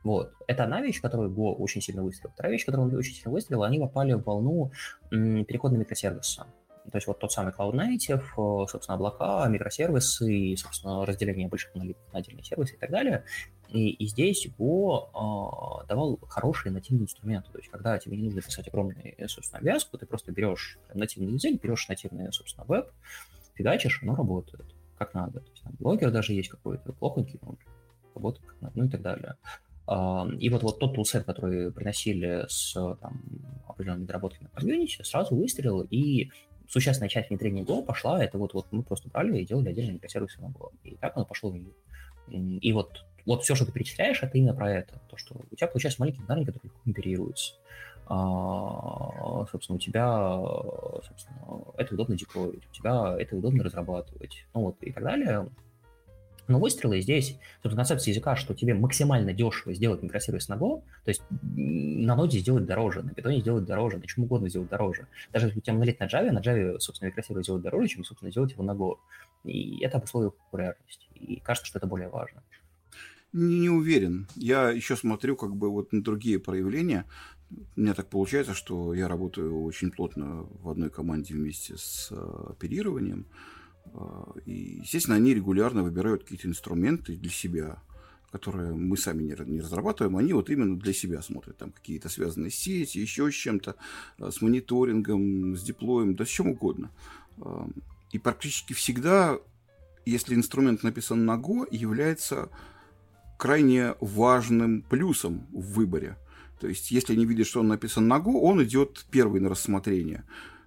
[0.05, 0.35] Вот.
[0.47, 2.33] Это одна вещь, которую Go очень сильно выстрелил.
[2.35, 4.71] Вторая вещь, которую он очень сильно выстрелил, они попали в волну
[5.11, 6.47] перехода на.
[6.91, 12.03] То есть вот тот самый Cloud Native, э, собственно, облака, микросервисы, собственно, разделение больших монолитов
[12.13, 13.25] на отдельные сервисы и так далее.
[13.71, 17.51] И, и здесь Go э, давал хорошие нативные инструменты.
[17.51, 21.61] То есть когда тебе не нужно писать огромную, собственно, обвязку, ты просто берешь нативный язык,
[21.63, 22.91] берешь нативный, собственно, веб,
[23.55, 24.67] фигачишь, оно работает
[24.99, 25.41] как надо.
[25.41, 27.57] То есть, там, блогер даже есть какой-то плохонький, он
[28.15, 29.37] работает как надо, ну и так далее.
[30.39, 33.23] И вот, вот тот тулсет, который приносили с там,
[33.69, 36.31] определенными доработками по комьюнити, сразу выстрелил, и
[36.69, 40.41] существенная часть внедрения Go пошла, это вот, вот мы просто брали и делали отдельные микросервисы
[40.41, 40.73] на Go.
[40.83, 41.75] И так оно пошло в мир.
[42.29, 45.01] И вот, вот все, что ты перечисляешь, это именно про это.
[45.09, 47.55] То, что у тебя получается маленький бинарник, который легко империруется.
[48.07, 50.39] А, собственно, у тебя
[51.07, 55.49] собственно, это удобно деплоить, у тебя это удобно разрабатывать, ну вот и так далее.
[56.47, 61.09] Но выстрелы здесь, собственно, концепция языка, что тебе максимально дешево сделать микросервис на Go, то
[61.09, 65.07] есть на ноде сделать дороже, на питоне сделать дороже, на чем угодно сделать дороже.
[65.33, 68.31] Даже если у тебя монолит на Java, на Java, собственно, микросервис сделать дороже, чем, собственно,
[68.31, 68.97] сделать его на Go.
[69.45, 71.09] И это обусловило популярность.
[71.15, 72.43] И кажется, что это более важно.
[73.33, 74.29] Не уверен.
[74.37, 77.05] Я еще смотрю как бы вот на другие проявления.
[77.77, 82.47] У меня так получается, что я работаю очень плотно в одной команде вместе с э,
[82.51, 83.27] оперированием.
[83.27, 83.45] А,
[84.45, 87.83] и, естественно, они регулярно выбирают какие-то инструменты для себя,
[88.33, 92.51] которые мы сами не, не разрабатываем, они вот именно для себя смотрят, там какие-то связанные
[92.51, 93.77] сети, еще с чем-то,
[94.19, 96.91] а, с мониторингом, с диплоем, да с чем угодно.
[97.39, 97.69] А,
[98.11, 99.39] и практически всегда,
[100.05, 102.49] если инструмент написан на Go, является
[103.39, 106.17] крайне важным плюсом в выборе.
[106.61, 110.25] То есть, если они видят, что он написан на Go, он идет первый на рассмотрение.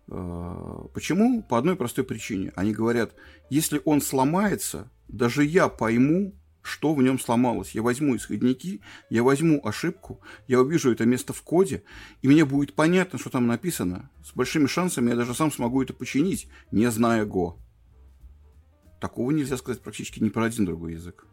[0.10, 1.43] А, почему?
[1.43, 2.51] По одной простой причине.
[2.55, 3.14] Они говорят,
[3.49, 6.34] если он сломается, даже я пойму,
[6.68, 7.72] что в нем сломалось.
[7.72, 11.84] Я возьму исходники, я возьму ошибку, я увижу это место в коде,
[12.22, 14.10] и мне будет понятно, что там написано.
[14.24, 17.53] С большими шансами я даже сам смогу это починить, не зная Go.
[18.99, 21.26] Такого нельзя сказать практически ни про один другой язык.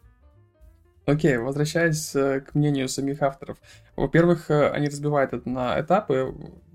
[1.06, 3.58] Окей, okay, возвращаясь э, к мнению самих авторов.
[3.94, 6.34] Во-первых, э, они разбивают это на этапы.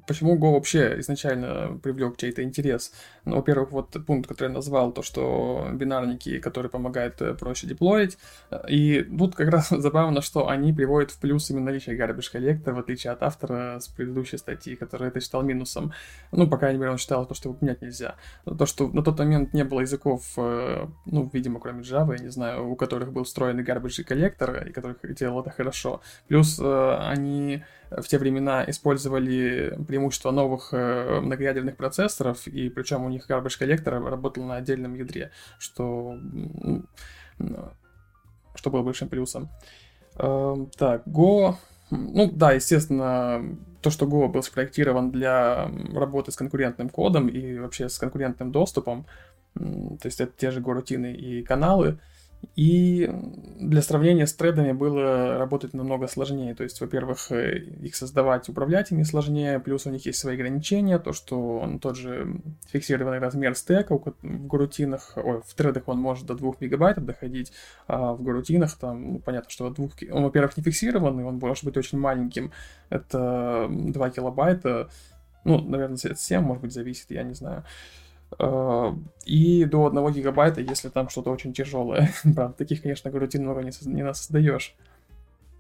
[0.10, 2.94] Почему Go вообще изначально привлек чей-то интерес?
[3.26, 8.18] Ну, во-первых, вот пункт, который я назвал, то, что бинарники, которые помогают э, проще деплоить.
[8.68, 12.80] И тут как раз забавно, что они приводят в плюс именно наличие garbage collector, в
[12.80, 15.94] отличие от автора с предыдущей статьи, который это считал минусом.
[16.32, 18.16] Ну, по крайней мере, он считал то, что его поменять нельзя.
[18.46, 22.32] То, что на тот момент не было языков, э, ну, видимо, кроме Java, я не
[22.32, 26.02] знаю, у которых был встроенный garbage collector, и которых делал это хорошо.
[26.28, 33.10] Плюс э, они в те времена использовали преимущество новых э, многоядерных процессоров, и причем у
[33.10, 36.18] них garbage collector работал на отдельном ядре, что,
[38.56, 39.50] что было большим плюсом.
[40.16, 41.56] Э, так, Go...
[41.92, 43.44] Ну да, естественно,
[43.82, 49.08] то, что Go был спроектирован для работы с конкурентным кодом и вообще с конкурентным доступом,
[49.56, 52.00] то есть это те же горутины и каналы,
[52.56, 53.10] и
[53.60, 56.56] для сравнения с тредами было работать намного сложнее.
[56.56, 61.00] То есть, во-первых, э, их создавать, управлять ими сложнее, плюс у них есть свои ограничения,
[61.00, 66.26] то, что он тот же фиксированный размер стека в горутинах, ой, в тредах он может
[66.26, 67.52] до 2 мегабайтов доходить,
[67.88, 71.78] а в горутинах там, ну, понятно, что двух, он, во-первых, не фиксированный, он может быть
[71.78, 72.52] очень маленьким,
[72.90, 74.90] это 2 килобайта,
[75.44, 77.64] ну, наверное, от 7, может быть, зависит, я не знаю.
[78.38, 78.94] Э,
[79.26, 82.12] и до 1 гигабайта, если там что-то очень тяжелое.
[82.36, 84.76] Правда, таких, конечно, гарутин много не, не создаешь.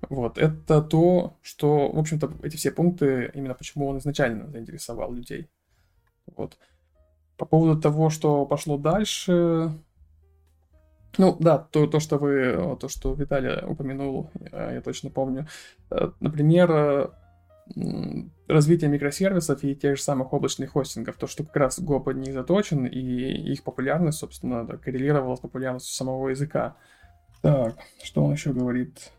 [0.09, 5.49] Вот, это то, что, в общем-то, эти все пункты, именно почему он изначально заинтересовал людей.
[6.35, 6.57] Вот.
[7.37, 9.73] По поводу того, что пошло дальше,
[11.17, 15.47] ну, да, то, то, что вы, то, что Виталий упомянул, я точно помню.
[15.89, 17.11] Э, например,
[18.47, 22.33] развитие микросервисов и тех же самых облачных хостингов, то, что как раз Go под них
[22.33, 26.75] заточен, и их популярность, собственно, да, коррелировала с популярностью самого языка.
[27.41, 29.11] Так, что он еще говорит?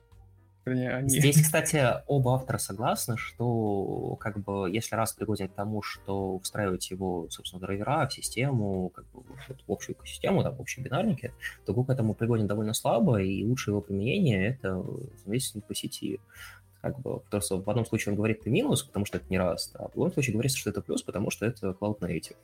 [0.67, 6.91] Здесь, кстати, оба автора согласны, что как бы если раз пригоден к тому, что встраивать
[6.91, 11.33] его, собственно, драйвера в систему, как бы в общую экосистему, да, в общие бинарники,
[11.65, 14.85] то Go к этому пригоден довольно слабо, и лучшее его применение— это
[15.25, 16.21] зависит по сети
[16.81, 19.39] как бы, потому что в одном случае он говорит это минус, потому что это не
[19.39, 22.37] раз, а в другом случае говорится, что это плюс, потому что это Cloud Native.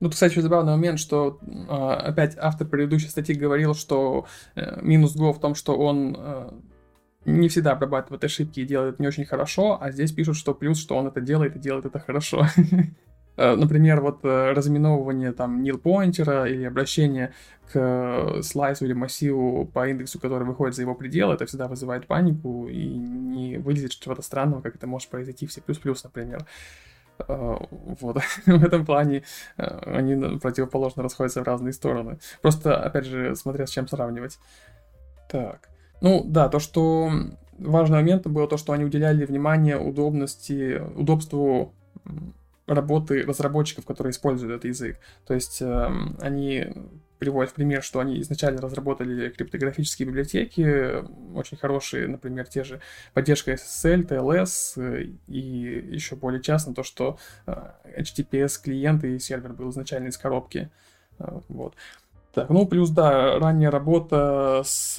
[0.00, 1.38] Ну, кстати, забавный момент, что
[1.68, 6.50] а, опять автор предыдущей статьи говорил, что э, минус Go в том, что он э,
[7.24, 10.96] не всегда обрабатывает ошибки и делает не очень хорошо, а здесь пишут, что плюс, что
[10.96, 12.46] он это делает и делает это хорошо.
[13.36, 17.32] Э, например, вот э, разминовывание там nil поинтера или обращение
[17.72, 22.68] к слайсу или массиву по индексу, который выходит за его пределы, это всегда вызывает панику
[22.68, 25.60] и не выглядит чего-то странного, как это может произойти в C++,
[26.04, 26.46] например.
[27.28, 27.56] Э,
[28.00, 28.16] вот.
[28.46, 29.24] в этом плане
[29.56, 32.18] они противоположно расходятся в разные стороны.
[32.40, 34.38] Просто, опять же, смотря с чем сравнивать.
[35.28, 35.68] Так.
[36.00, 37.10] Ну, да, то, что
[37.58, 41.74] важным моментом было то, что они уделяли внимание удобности, удобству
[42.66, 44.98] работы разработчиков, которые используют этот язык.
[45.26, 45.90] То есть э,
[46.20, 46.72] они
[47.18, 51.02] приводят в пример, что они изначально разработали криптографические библиотеки,
[51.34, 52.80] очень хорошие, например, те же
[53.14, 57.52] поддержка SSL, TLS, э, и еще более частно то, что э,
[57.98, 60.70] HTTPS клиент и сервер был изначально из коробки.
[61.18, 61.74] Э, вот.
[62.34, 64.98] Так, ну плюс, да, ранняя работа с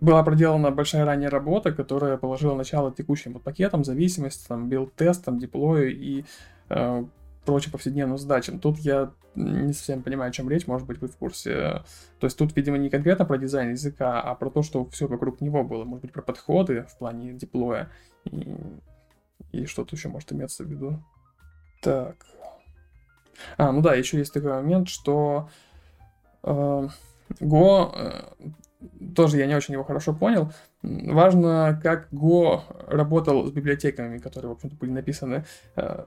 [0.00, 6.24] была проделана большая ранняя работа, которая положила начало текущим вот пакетам, зависимостям, билд-тестам, деплою и
[6.68, 7.04] э,
[7.44, 8.58] прочим повседневным задачам.
[8.58, 11.82] Тут я не совсем понимаю, о чем речь, может быть, вы в курсе.
[12.18, 15.40] То есть тут, видимо, не конкретно про дизайн языка, а про то, что все вокруг
[15.40, 15.84] него было.
[15.84, 17.90] Может быть, про подходы в плане деплоя
[18.24, 18.56] и,
[19.52, 21.02] и что-то еще может иметься в виду.
[21.82, 22.16] Так.
[23.58, 25.48] А, ну да, еще есть такой момент, что
[26.42, 26.88] э,
[27.40, 28.34] Go
[29.14, 30.52] тоже я не очень его хорошо понял.
[30.82, 35.44] Важно, как Go работал с библиотеками, которые, в общем-то, были написаны.
[35.76, 36.04] Э,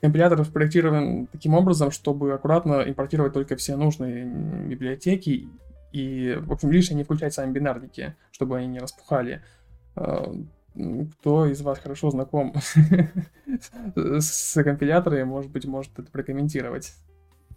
[0.00, 5.48] компилятор спроектирован таким образом, чтобы аккуратно импортировать только все нужные библиотеки
[5.92, 9.42] и, в общем, лишнее не включать сами бинарники, чтобы они не распухали.
[9.96, 10.32] Э,
[10.74, 12.54] кто из вас хорошо знаком
[13.96, 16.94] с компиляторами, может быть, может это прокомментировать.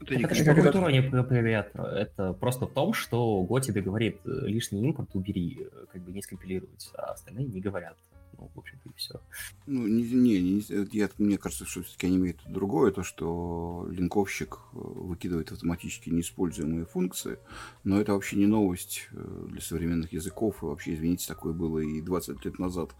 [0.01, 1.71] Это, это же культура не привет.
[1.75, 6.11] Это просто в том, что Го тебе говорит, э, лишний импорт убери, э, как бы
[6.11, 7.95] не скомпилировать, а остальные не говорят.
[8.37, 9.21] Ну, в общем-то, и все.
[9.67, 14.55] Ну, не, не, не я, мне кажется, что все-таки они имеют другое, то, что линковщик
[14.55, 17.37] э, выкидывает автоматически неиспользуемые функции,
[17.83, 22.43] но это вообще не новость для современных языков, и вообще, извините, такое было и 20
[22.43, 22.95] лет назад.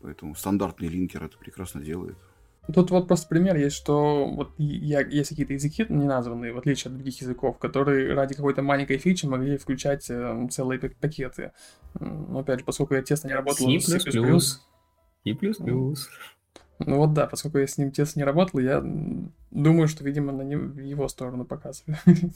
[0.00, 2.16] Поэтому стандартный линкер это прекрасно делает.
[2.74, 6.90] Тут вот просто пример есть, что вот я, есть какие-то языки не названные, в отличие
[6.90, 11.52] от других языков, которые ради какой-то маленькой фичи могли включать э, целые пакеты.
[11.98, 15.64] Но опять же, поскольку я тесно не работал C++, с C++, C++.
[16.80, 18.82] Ну вот да, поскольку я с ним тесно не работал, я
[19.50, 21.98] думаю, что, видимо, на его сторону показываю.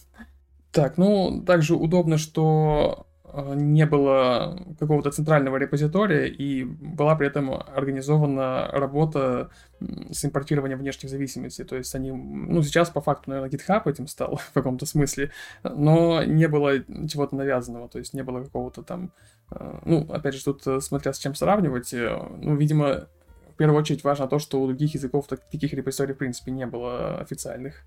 [0.70, 3.06] Так, ну, также удобно, что
[3.54, 9.50] не было какого-то центрального репозитория, и была при этом организована работа
[10.10, 11.64] с импортированием внешних зависимостей.
[11.64, 15.30] То есть они, ну, сейчас по факту, наверное, GitHub этим стал в каком-то смысле,
[15.62, 16.78] но не было
[17.08, 19.10] чего-то навязанного, то есть не было какого-то там,
[19.50, 23.08] э, ну, опять же, тут э, смотря с чем сравнивать, ну, видимо,
[23.54, 27.18] в первую очередь важно то, что у других языков таких репозиторий, в принципе, не было
[27.18, 27.84] официальных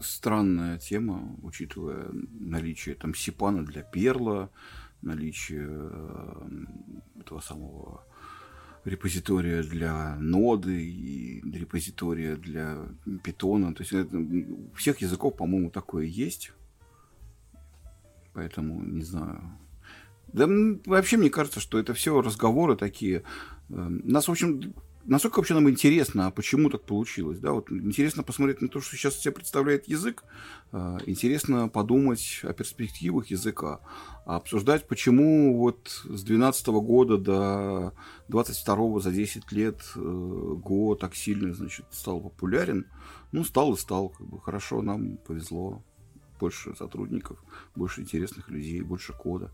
[0.00, 4.50] странная тема, учитывая наличие там сипана для перла,
[5.02, 6.48] наличие э,
[7.20, 8.04] этого самого
[8.84, 12.88] репозитория для ноды и репозитория для
[13.22, 13.74] питона.
[13.74, 16.52] То есть это, у всех языков, по-моему, такое есть.
[18.32, 19.42] Поэтому не знаю.
[20.32, 20.46] Да
[20.86, 23.18] вообще мне кажется, что это все разговоры такие.
[23.18, 23.22] Э,
[23.68, 24.74] нас, в общем,
[25.04, 27.38] насколько вообще нам интересно, а почему так получилось?
[27.38, 30.24] Да, вот интересно посмотреть на то, что сейчас себе представляет язык,
[30.72, 33.80] а, интересно подумать о перспективах языка,
[34.26, 37.92] а обсуждать, почему вот с 2012 года до
[38.28, 42.86] 22 за 10 лет э, Го так сильно, значит, стал популярен.
[43.32, 45.82] Ну, стал и стал, как бы хорошо, нам повезло.
[46.38, 47.42] Больше сотрудников,
[47.74, 49.50] больше интересных людей, больше кода.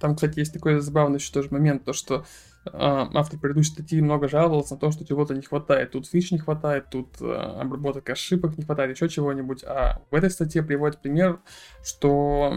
[0.00, 2.24] Там, кстати, есть такой забавный еще тоже момент, то, что
[2.66, 5.92] э, автор предыдущей статьи много жаловался на то, что чего-то не хватает.
[5.92, 9.64] Тут фич не хватает, тут э, обработок ошибок не хватает, еще чего-нибудь.
[9.64, 11.40] А в этой статье приводит пример,
[11.82, 12.54] что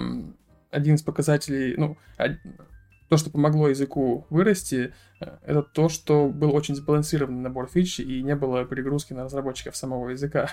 [0.70, 1.98] один из показателей, ну,
[3.10, 8.24] то, что помогло языку вырасти, э, это то, что был очень сбалансированный набор фич и
[8.24, 10.50] не было перегрузки на разработчиков самого языка.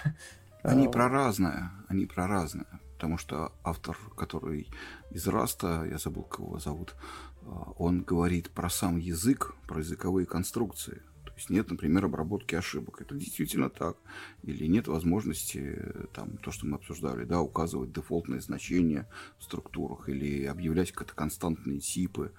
[0.63, 2.67] Они про разное, они про разное
[2.99, 4.67] потому что автор, который
[5.13, 6.97] из Rust а, я забыл, кого его зовут,
[7.43, 11.01] а, он говорит про сам язык, про языковые конструкции.
[11.25, 13.01] То есть нет, например, обработки ошибок.
[13.01, 13.99] Это действительно так.
[14.43, 15.81] Или нет возможности,
[16.13, 21.79] там, то, что мы обсуждали, да, указывать дефолтные значения в структурах или объявлять какие-то константные
[21.79, 22.33] типы.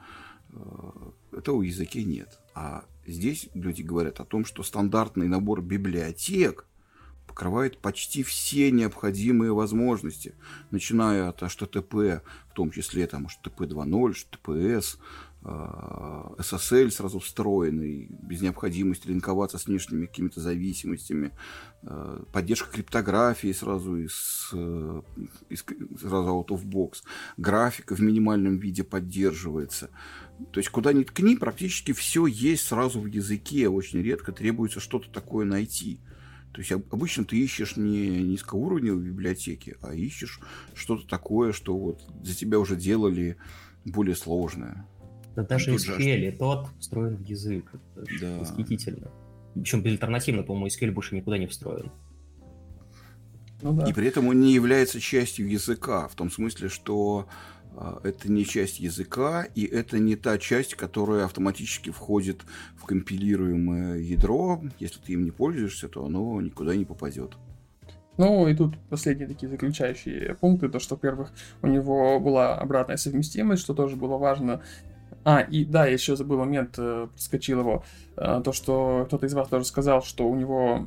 [0.51, 2.37] А, этого в языке нет.
[2.53, 6.65] А здесь люди говорят о том, что стандартный набор библиотек
[7.29, 10.33] покрывает почти все необходимые возможности,
[10.71, 14.97] начиная от HTTP, в том числе там HTTP 2.0, HTTPS,
[15.41, 21.31] SSL сразу встроенный, без необходимости линковаться с внешними какими-то зависимостями,
[21.83, 25.01] э, поддержка криптографии сразу из, э,
[25.47, 25.63] из
[25.97, 27.03] сразу out of box,
[27.37, 29.89] графика в минимальном виде поддерживается.
[30.51, 35.09] То есть куда ни ткни, практически все есть сразу в языке, очень редко требуется что-то
[35.09, 36.01] такое найти.
[36.51, 40.39] То есть обычно ты ищешь не низкоуровневые библиотеки, а ищешь
[40.73, 43.37] что-то такое, что вот за тебя уже делали
[43.85, 44.85] более сложное.
[45.35, 47.71] Да даже SQL, тот встроен в язык.
[47.95, 48.39] Это да.
[48.39, 49.11] восхитительно.
[49.53, 51.91] Причем безальтернативно, по-моему, SQL больше никуда не встроен.
[53.61, 53.89] Ну, да.
[53.89, 57.27] И при этом он не является частью языка, в том смысле, что
[58.03, 62.41] это не часть языка, и это не та часть, которая автоматически входит
[62.75, 64.61] в компилируемое ядро.
[64.79, 67.33] Если ты им не пользуешься, то оно никуда не попадет.
[68.17, 73.61] Ну, и тут последние такие заключающие пункты, то, что, во-первых, у него была обратная совместимость,
[73.61, 74.61] что тоже было важно,
[75.23, 77.83] а, и да, я еще забыл момент, э, проскочил его,
[78.15, 80.85] э, то, что кто-то из вас тоже сказал, что у него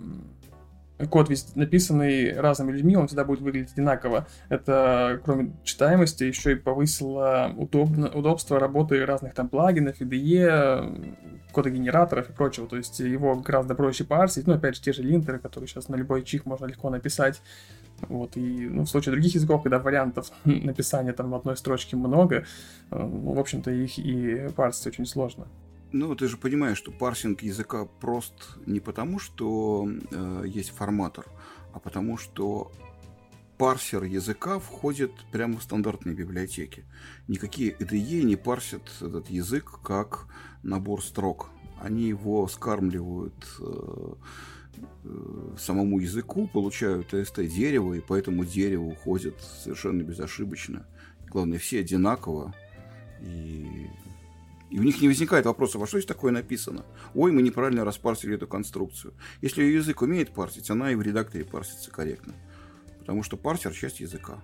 [1.08, 4.26] код весь написанный разными людьми, он всегда будет выглядеть одинаково.
[4.48, 11.16] Это, кроме читаемости, еще и повысило удобно, удобство работы разных там плагинов, IDE,
[11.52, 12.66] кодогенераторов и прочего.
[12.66, 14.46] То есть его гораздо проще парсить.
[14.46, 17.42] Ну, опять же, те же линтеры, которые сейчас на любой чих можно легко написать.
[18.08, 22.44] Вот, и ну, в случае других языков, когда вариантов написания там в одной строчке много,
[22.90, 25.46] ну, в общем-то, их и парсить очень сложно.
[25.92, 31.26] Ну, ты же понимаешь, что парсинг языка прост не потому, что э, есть форматор,
[31.72, 32.72] а потому что
[33.58, 36.84] парсер языка входит прямо в стандартные библиотеки.
[37.28, 40.26] Никакие IDE не парсят этот язык как
[40.62, 41.50] набор строк.
[41.80, 44.14] Они его скармливают э,
[45.04, 50.86] Э, самому языку, получают TST дерево, и по этому дереву уходят совершенно безошибочно.
[51.28, 52.54] Главное, все одинаково.
[53.20, 53.88] И,
[54.72, 56.86] и у них не возникает вопроса, во что здесь такое написано?
[57.14, 59.12] Ой, мы неправильно распарсили эту конструкцию.
[59.42, 62.32] Если язык умеет парсить, она и в редакторе парсится корректно.
[63.00, 64.40] Потому что парсер– часть языка.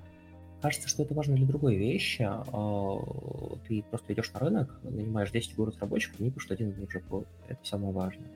[0.60, 2.28] Кажется, что это важно для другой вещи.
[2.28, 7.00] А, ты просто идешь на рынок, нанимаешь 10 разработчиков, они пишут один и тот же
[7.00, 7.26] код.
[7.48, 8.28] Это самое важное.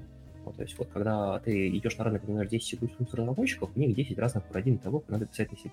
[0.47, 3.95] Ну, то есть вот когда ты идешь на рынок, например, 10 C++ разработчиков, у них
[3.95, 5.71] 10 разных парадигм того, как надо писать на C++.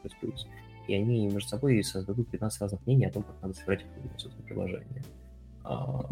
[0.90, 3.86] И они между собой создадут 15 разных мнений о том, как надо собирать
[4.18, 5.04] собственно, приложение.
[5.64, 6.06] А,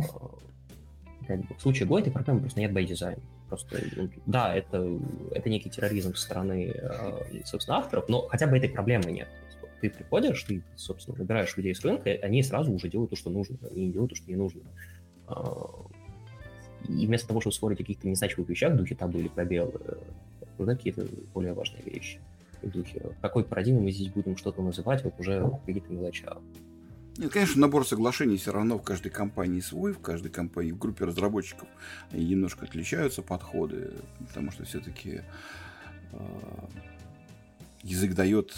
[1.27, 3.19] в случае Go этой проблемы просто нет by design.
[3.49, 4.99] Просто, ну, да, это,
[5.31, 9.27] это некий терроризм со стороны, а, собственно, авторов, но хотя бы этой проблемы нет.
[9.81, 13.29] Ты приходишь, ты, собственно, выбираешь людей с рынка, и они сразу уже делают то, что
[13.29, 14.61] нужно, они не делают то, что не нужно.
[15.27, 15.69] А,
[16.87, 19.73] и вместо того, чтобы спорить о каких-то незначимых вещах, духе табу или пробел,
[20.57, 22.19] нужны какие-то более важные вещи.
[22.61, 26.37] В духе, какой парадигмой мы здесь будем что-то называть, вот уже какие-то мелочах.
[27.17, 31.05] Нет, конечно, набор соглашений все равно в каждой компании свой, в каждой компании, в группе
[31.05, 31.67] разработчиков
[32.11, 33.91] немножко отличаются подходы,
[34.27, 35.23] потому что все-таки
[36.11, 36.19] э,
[37.81, 38.55] язык дает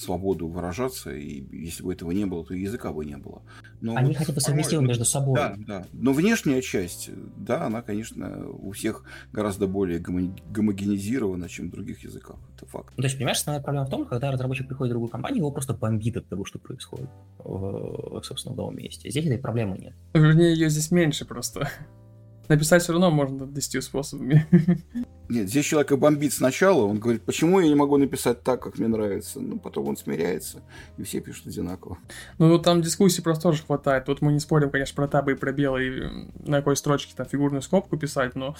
[0.00, 3.42] свободу выражаться, и если бы этого не было, то и языка бы не было.
[3.80, 5.36] Но Они вот хотя бы совместимы между собой.
[5.36, 5.86] Да, да.
[5.92, 12.36] Но внешняя часть, да, она, конечно, у всех гораздо более гомогенизирована, чем в других языках.
[12.56, 12.94] Это факт.
[12.96, 15.50] Ну, то есть, понимаешь, основная проблема в том, когда разработчик приходит в другую компанию, его
[15.50, 19.10] просто бомбит от того, что происходит в, собственно, в новом месте.
[19.10, 19.94] Здесь этой проблемы нет.
[20.14, 21.68] Вернее, ее здесь меньше просто.
[22.48, 24.46] Написать все равно можно 10 способами.
[25.30, 28.88] Нет, здесь человека бомбит сначала, он говорит, почему я не могу написать так, как мне
[28.88, 29.38] нравится.
[29.38, 30.60] Ну, потом он смиряется,
[30.98, 31.98] и все пишут одинаково.
[32.38, 34.08] Ну, там дискуссий просто тоже хватает.
[34.08, 37.62] Вот мы не спорим, конечно, про табы и пробелы, и на какой строчке там фигурную
[37.62, 38.56] скобку писать, но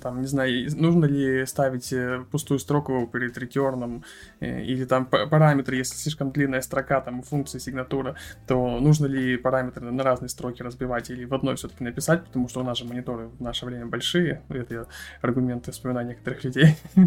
[0.00, 4.02] там, не знаю, нужно ли ставить э, пустую строку перед ретерном,
[4.40, 9.90] э, или там параметры, если слишком длинная строка, там, функции сигнатура, то нужно ли параметры
[9.90, 13.28] на разные строки разбивать или в одной все-таки написать, потому что у нас же мониторы
[13.28, 14.88] в наше время большие, это
[15.20, 16.76] аргументы вспоминаю некоторых людей.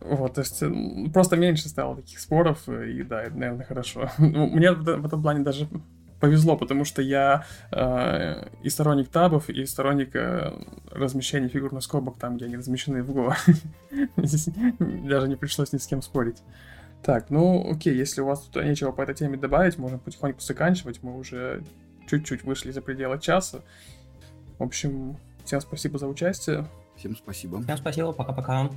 [0.00, 0.60] Вот, то есть
[1.12, 4.10] просто меньше стало таких споров, и да, это, наверное, хорошо.
[4.18, 5.68] Ну, мне в, этом плане даже
[6.20, 10.52] повезло, потому что я э, и сторонник табов, и сторонник э,
[10.90, 13.34] размещения фигурных скобок там, где они размещены в Go.
[14.16, 14.48] Здесь
[14.80, 16.42] даже не пришлось ни с кем спорить.
[17.02, 21.02] Так, ну окей, если у вас тут нечего по этой теме добавить, можно потихоньку заканчивать.
[21.02, 21.62] Мы уже
[22.08, 23.60] чуть-чуть вышли за пределы часа.
[24.58, 26.66] В общем, всем спасибо за участие.
[26.98, 27.62] Всем спасибо.
[27.62, 28.70] Всем спасибо, пока-пока.